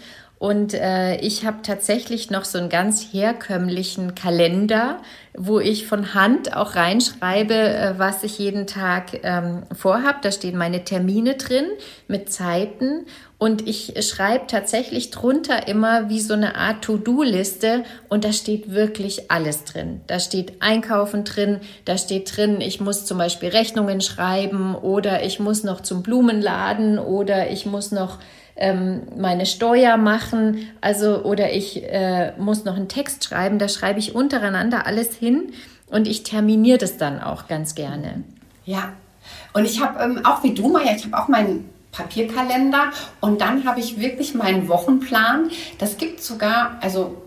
und 0.45 0.75
äh, 0.75 1.15
ich 1.21 1.43
habe 1.43 1.63
tatsächlich 1.63 2.29
noch 2.29 2.45
so 2.45 2.60
einen 2.60 2.69
ganz 2.69 3.12
herkömmlichen 3.12 4.13
Kalender, 4.13 5.01
wo 5.36 5.60
ich 5.60 5.88
von 5.88 6.13
Hand 6.13 6.55
auch 6.55 6.75
reinschreibe, 6.75 7.55
äh, 7.55 7.93
was 7.97 8.23
ich 8.23 8.38
jeden 8.38 8.67
Tag 8.67 9.21
ähm, 9.23 9.63
vorhab. 9.75 10.21
Da 10.21 10.31
stehen 10.31 10.55
meine 10.55 10.84
Termine 10.84 11.34
drin 11.34 11.65
mit 12.08 12.31
Zeiten. 12.31 13.08
Und 13.39 13.67
ich 13.67 13.95
schreibe 14.05 14.45
tatsächlich 14.45 15.10
drunter 15.10 15.67
immer 15.67 16.10
wie 16.10 16.21
so 16.21 16.36
eine 16.36 16.55
Art 16.55 16.84
To-Do-Liste 16.84 17.84
und 18.08 18.23
da 18.23 18.31
steht 18.31 18.71
wirklich 18.71 19.31
alles 19.31 19.63
drin. 19.63 20.01
Da 20.05 20.19
steht 20.19 20.62
Einkaufen 20.62 21.23
drin, 21.23 21.60
da 21.86 21.97
steht 21.97 22.38
drin, 22.38 22.62
ich 22.62 22.79
muss 22.79 23.08
zum 23.08 23.17
Beispiel 23.17 23.49
Rechnungen 23.49 23.99
schreiben 23.99 24.75
oder 24.75 25.23
ich 25.23 25.39
muss 25.39 25.63
noch 25.63 25.81
zum 25.81 26.03
Blumenladen 26.03 26.99
oder 26.99 27.49
ich 27.49 27.65
muss 27.65 27.91
noch 27.91 28.19
ähm, 28.55 29.01
meine 29.17 29.45
Steuer 29.45 29.97
machen, 29.97 30.69
also 30.81 31.23
oder 31.23 31.51
ich 31.53 31.83
äh, 31.83 32.33
muss 32.37 32.65
noch 32.65 32.75
einen 32.75 32.87
Text 32.87 33.23
schreiben, 33.23 33.59
da 33.59 33.67
schreibe 33.67 33.99
ich 33.99 34.15
untereinander 34.15 34.85
alles 34.85 35.15
hin 35.15 35.53
und 35.87 36.07
ich 36.07 36.23
terminiere 36.23 36.77
das 36.77 36.97
dann 36.97 37.21
auch 37.21 37.47
ganz 37.47 37.75
gerne. 37.75 38.23
Ja, 38.65 38.93
und 39.53 39.65
ich 39.65 39.81
habe 39.81 40.03
ähm, 40.03 40.25
auch 40.25 40.43
wie 40.43 40.53
du, 40.53 40.69
Maja, 40.69 40.93
ich 40.95 41.05
habe 41.05 41.17
auch 41.17 41.27
meinen 41.27 41.69
Papierkalender 41.91 42.91
und 43.21 43.41
dann 43.41 43.65
habe 43.65 43.79
ich 43.79 43.99
wirklich 43.99 44.33
meinen 44.35 44.67
Wochenplan. 44.67 45.49
Das 45.79 45.97
gibt 45.97 46.21
sogar, 46.21 46.77
also 46.81 47.21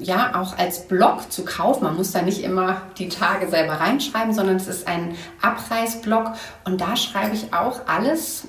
ja, 0.00 0.40
auch 0.40 0.58
als 0.58 0.86
Blog 0.88 1.30
zu 1.30 1.44
kaufen. 1.44 1.84
Man 1.84 1.96
muss 1.96 2.12
da 2.12 2.22
nicht 2.22 2.42
immer 2.42 2.82
die 2.98 3.08
Tage 3.08 3.48
selber 3.48 3.74
reinschreiben, 3.74 4.32
sondern 4.32 4.56
es 4.56 4.66
ist 4.66 4.88
ein 4.88 5.14
Abreißblock 5.40 6.32
und 6.64 6.80
da 6.80 6.96
schreibe 6.96 7.34
ich 7.34 7.52
auch 7.52 7.86
alles 7.86 8.48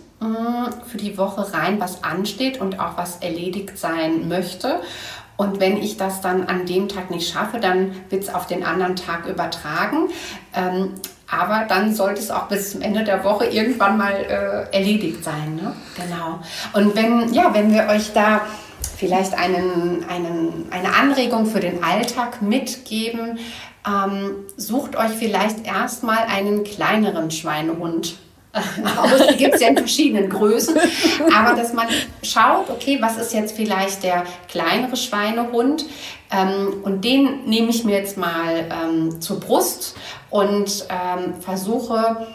für 0.86 0.98
die 0.98 1.18
Woche 1.18 1.54
rein, 1.54 1.80
was 1.80 2.04
ansteht 2.04 2.60
und 2.60 2.80
auch 2.80 2.98
was 2.98 3.18
erledigt 3.18 3.78
sein 3.78 4.28
möchte. 4.28 4.82
Und 5.38 5.60
wenn 5.60 5.78
ich 5.78 5.98
das 5.98 6.22
dann 6.22 6.46
an 6.46 6.66
dem 6.66 6.88
Tag 6.88 7.12
nicht 7.12 7.32
schaffe, 7.32 7.60
dann 7.60 7.94
wird 8.10 8.24
es 8.24 8.34
auf 8.34 8.48
den 8.48 8.64
anderen 8.64 8.96
Tag 8.96 9.26
übertragen. 9.26 10.10
Ähm, 10.54 10.94
aber 11.30 11.66
dann 11.68 11.94
sollte 11.94 12.20
es 12.20 12.32
auch 12.32 12.48
bis 12.48 12.72
zum 12.72 12.82
Ende 12.82 13.04
der 13.04 13.24
Woche 13.24 13.46
irgendwann 13.46 13.98
mal 13.98 14.14
äh, 14.14 14.76
erledigt 14.76 15.24
sein. 15.24 15.56
Ne? 15.56 15.74
Genau. 15.96 16.40
Und 16.74 16.96
wenn, 16.96 17.34
ja, 17.34 17.54
wenn 17.54 17.74
wir 17.74 17.88
euch 17.88 18.14
da 18.14 18.42
vielleicht 18.96 19.34
einen, 19.34 20.06
einen, 20.08 20.68
eine 20.72 20.96
Anregung 20.96 21.48
für 21.48 21.60
den 21.60 21.84
Alltag 21.84 22.42
mitgeben, 22.42 23.40
ähm, 23.86 24.46
sucht 24.56 24.96
euch 24.96 25.12
vielleicht 25.12 25.66
erstmal 25.66 26.26
einen 26.26 26.64
kleineren 26.64 27.32
Schweinehund 27.32 28.18
Die 29.32 29.38
gibt 29.38 29.56
es 29.56 29.62
ja 29.62 29.70
in 29.70 29.78
verschiedenen 29.78 30.30
Größen. 30.30 30.78
Aber 31.36 31.56
dass 31.56 31.74
man 31.74 31.88
schaut, 32.24 32.70
okay, 32.70 32.98
was 33.02 33.18
ist 33.18 33.34
jetzt 33.34 33.56
vielleicht 33.56 34.04
der 34.04 34.24
kleinere 34.48 34.96
Schweinehund? 34.96 35.86
Ähm, 36.32 36.82
und 36.84 37.04
den 37.04 37.46
nehme 37.46 37.70
ich 37.70 37.84
mir 37.84 37.98
jetzt 37.98 38.18
mal 38.18 38.66
ähm, 38.72 39.22
zur 39.22 39.40
Brust 39.40 39.96
und 40.30 40.88
ähm, 40.90 41.36
versuche, 41.42 42.28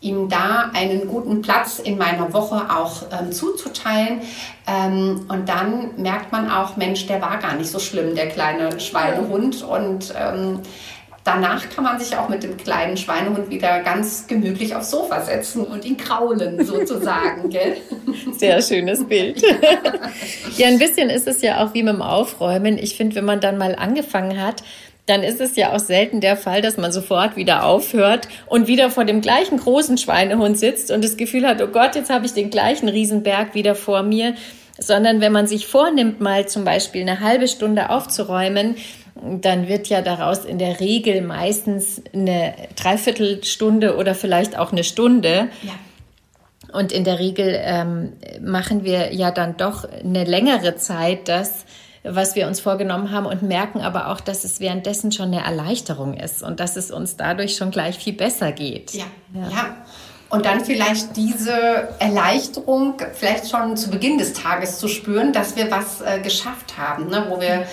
ihm 0.00 0.28
da 0.28 0.70
einen 0.74 1.08
guten 1.08 1.42
Platz 1.42 1.80
in 1.80 1.98
meiner 1.98 2.32
Woche 2.32 2.66
auch 2.70 3.02
ähm, 3.10 3.32
zuzuteilen. 3.32 4.20
Ähm, 4.66 5.26
und 5.28 5.48
dann 5.48 5.90
merkt 5.96 6.30
man 6.30 6.50
auch, 6.50 6.76
Mensch, 6.76 7.06
der 7.06 7.20
war 7.20 7.38
gar 7.38 7.54
nicht 7.54 7.70
so 7.70 7.78
schlimm, 7.78 8.14
der 8.14 8.28
kleine 8.28 8.78
Schweinehund. 8.78 9.62
Und 9.62 10.14
ähm, 10.16 10.60
danach 11.28 11.68
kann 11.68 11.84
man 11.84 12.00
sich 12.00 12.16
auch 12.16 12.28
mit 12.28 12.42
dem 12.42 12.56
kleinen 12.56 12.96
Schweinehund 12.96 13.50
wieder 13.50 13.80
ganz 13.80 14.26
gemütlich 14.26 14.74
aufs 14.74 14.90
Sofa 14.90 15.20
setzen 15.20 15.64
und 15.64 15.84
ihn 15.84 15.98
kraulen 15.98 16.64
sozusagen. 16.64 17.50
gell? 17.50 17.76
Sehr 18.32 18.62
schönes 18.62 19.06
Bild. 19.06 19.42
ja, 20.56 20.68
ein 20.68 20.78
bisschen 20.78 21.10
ist 21.10 21.28
es 21.28 21.42
ja 21.42 21.62
auch 21.62 21.74
wie 21.74 21.82
mit 21.82 21.94
dem 21.94 22.02
Aufräumen. 22.02 22.78
Ich 22.78 22.96
finde, 22.96 23.16
wenn 23.16 23.26
man 23.26 23.40
dann 23.40 23.58
mal 23.58 23.74
angefangen 23.74 24.42
hat, 24.42 24.62
dann 25.04 25.22
ist 25.22 25.40
es 25.40 25.56
ja 25.56 25.74
auch 25.74 25.78
selten 25.78 26.20
der 26.20 26.36
Fall, 26.36 26.62
dass 26.62 26.76
man 26.76 26.92
sofort 26.92 27.36
wieder 27.36 27.64
aufhört 27.64 28.28
und 28.46 28.66
wieder 28.66 28.90
vor 28.90 29.04
dem 29.04 29.20
gleichen 29.20 29.58
großen 29.58 29.98
Schweinehund 29.98 30.58
sitzt 30.58 30.90
und 30.90 31.02
das 31.04 31.16
Gefühl 31.16 31.46
hat, 31.46 31.62
oh 31.62 31.66
Gott, 31.68 31.94
jetzt 31.94 32.10
habe 32.10 32.26
ich 32.26 32.32
den 32.32 32.50
gleichen 32.50 32.88
Riesenberg 32.88 33.54
wieder 33.54 33.74
vor 33.74 34.02
mir 34.02 34.34
sondern 34.78 35.20
wenn 35.20 35.32
man 35.32 35.46
sich 35.46 35.66
vornimmt, 35.66 36.20
mal 36.20 36.48
zum 36.48 36.64
Beispiel 36.64 37.02
eine 37.02 37.20
halbe 37.20 37.48
Stunde 37.48 37.90
aufzuräumen, 37.90 38.76
dann 39.40 39.68
wird 39.68 39.88
ja 39.88 40.02
daraus 40.02 40.44
in 40.44 40.58
der 40.58 40.80
Regel 40.80 41.22
meistens 41.22 42.02
eine 42.12 42.54
Dreiviertelstunde 42.76 43.96
oder 43.96 44.14
vielleicht 44.14 44.56
auch 44.58 44.72
eine 44.72 44.84
Stunde. 44.84 45.48
Ja. 45.62 45.72
Und 46.72 46.92
in 46.92 47.04
der 47.04 47.18
Regel 47.18 47.58
ähm, 47.62 48.12
machen 48.40 48.84
wir 48.84 49.14
ja 49.14 49.30
dann 49.30 49.56
doch 49.56 49.84
eine 49.84 50.24
längere 50.24 50.76
Zeit 50.76 51.28
das, 51.28 51.64
was 52.04 52.34
wir 52.34 52.46
uns 52.46 52.60
vorgenommen 52.60 53.10
haben 53.10 53.26
und 53.26 53.42
merken 53.42 53.80
aber 53.80 54.08
auch, 54.08 54.20
dass 54.20 54.44
es 54.44 54.60
währenddessen 54.60 55.12
schon 55.12 55.32
eine 55.32 55.44
Erleichterung 55.44 56.14
ist 56.14 56.42
und 56.42 56.60
dass 56.60 56.76
es 56.76 56.90
uns 56.90 57.16
dadurch 57.16 57.56
schon 57.56 57.70
gleich 57.70 57.98
viel 57.98 58.12
besser 58.12 58.52
geht. 58.52 58.92
Ja, 58.92 59.04
ja. 59.34 59.48
ja. 59.48 59.76
Und 60.30 60.44
dann 60.44 60.62
vielleicht 60.62 61.16
diese 61.16 61.88
Erleichterung 61.98 62.96
vielleicht 63.14 63.48
schon 63.48 63.78
zu 63.78 63.90
Beginn 63.90 64.18
des 64.18 64.34
Tages 64.34 64.78
zu 64.78 64.86
spüren, 64.86 65.32
dass 65.32 65.56
wir 65.56 65.70
was 65.70 66.02
äh, 66.02 66.20
geschafft 66.20 66.76
haben, 66.76 67.08
ne? 67.08 67.26
wo 67.30 67.40
wir 67.40 67.66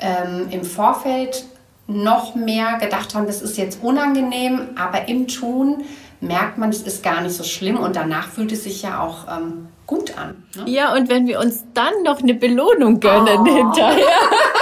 ähm, 0.00 0.48
im 0.50 0.64
Vorfeld 0.64 1.44
noch 1.86 2.34
mehr 2.34 2.78
gedacht 2.78 3.14
haben, 3.14 3.26
das 3.26 3.42
ist 3.42 3.56
jetzt 3.56 3.82
unangenehm, 3.82 4.70
aber 4.76 5.08
im 5.08 5.28
Tun 5.28 5.84
merkt 6.20 6.58
man, 6.58 6.70
es 6.70 6.82
ist 6.82 7.02
gar 7.02 7.20
nicht 7.20 7.34
so 7.34 7.44
schlimm 7.44 7.76
und 7.76 7.96
danach 7.96 8.28
fühlt 8.28 8.52
es 8.52 8.64
sich 8.64 8.82
ja 8.82 9.00
auch 9.00 9.26
ähm, 9.28 9.68
gut 9.86 10.16
an. 10.18 10.44
Ne? 10.56 10.70
Ja, 10.70 10.94
und 10.94 11.08
wenn 11.08 11.26
wir 11.26 11.38
uns 11.40 11.64
dann 11.74 12.02
noch 12.04 12.20
eine 12.20 12.34
Belohnung 12.34 13.00
gönnen 13.00 13.38
oh. 13.40 13.44
hinterher. 13.44 14.06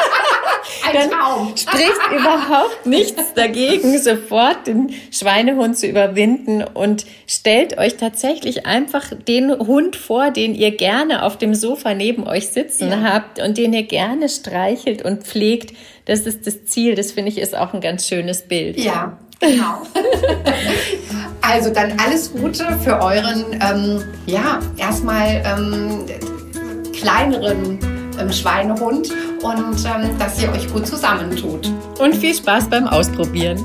dann 0.92 1.56
spricht 1.56 2.00
überhaupt 2.12 2.86
nichts 2.86 3.34
dagegen, 3.34 3.98
sofort 3.98 4.66
den 4.66 4.94
Schweinehund 5.10 5.78
zu 5.78 5.86
überwinden 5.86 6.62
und 6.62 7.06
stellt 7.26 7.78
euch 7.78 7.96
tatsächlich 7.96 8.66
einfach 8.66 9.12
den 9.26 9.50
Hund 9.50 9.96
vor, 9.96 10.30
den 10.30 10.54
ihr 10.54 10.70
gerne 10.76 11.22
auf 11.22 11.38
dem 11.38 11.54
Sofa 11.54 11.94
neben 11.94 12.26
euch 12.26 12.48
sitzen 12.48 12.90
ja. 12.90 13.02
habt 13.02 13.40
und 13.40 13.58
den 13.58 13.72
ihr 13.72 13.84
gerne 13.84 14.28
streichelt 14.28 15.04
und 15.04 15.24
pflegt. 15.24 15.74
Das 16.06 16.20
ist 16.20 16.46
das 16.46 16.66
Ziel. 16.66 16.94
Das 16.94 17.12
finde 17.12 17.30
ich 17.30 17.38
ist 17.38 17.56
auch 17.56 17.72
ein 17.74 17.80
ganz 17.80 18.06
schönes 18.06 18.42
Bild. 18.42 18.78
Ja, 18.78 19.16
genau. 19.40 19.82
also 21.40 21.70
dann 21.70 21.98
alles 21.98 22.32
Gute 22.32 22.78
für 22.82 23.00
euren, 23.00 23.44
ähm, 23.60 24.04
ja, 24.26 24.60
erstmal 24.76 25.42
ähm, 25.46 26.04
kleineren 26.92 27.78
ähm, 28.18 28.32
Schweinehund 28.32 29.10
und 29.44 29.84
ähm, 29.84 30.18
dass 30.18 30.42
ihr 30.42 30.50
euch 30.50 30.72
gut 30.72 30.86
zusammentut. 30.86 31.70
Und 31.98 32.16
viel 32.16 32.34
Spaß 32.34 32.70
beim 32.70 32.88
Ausprobieren. 32.88 33.64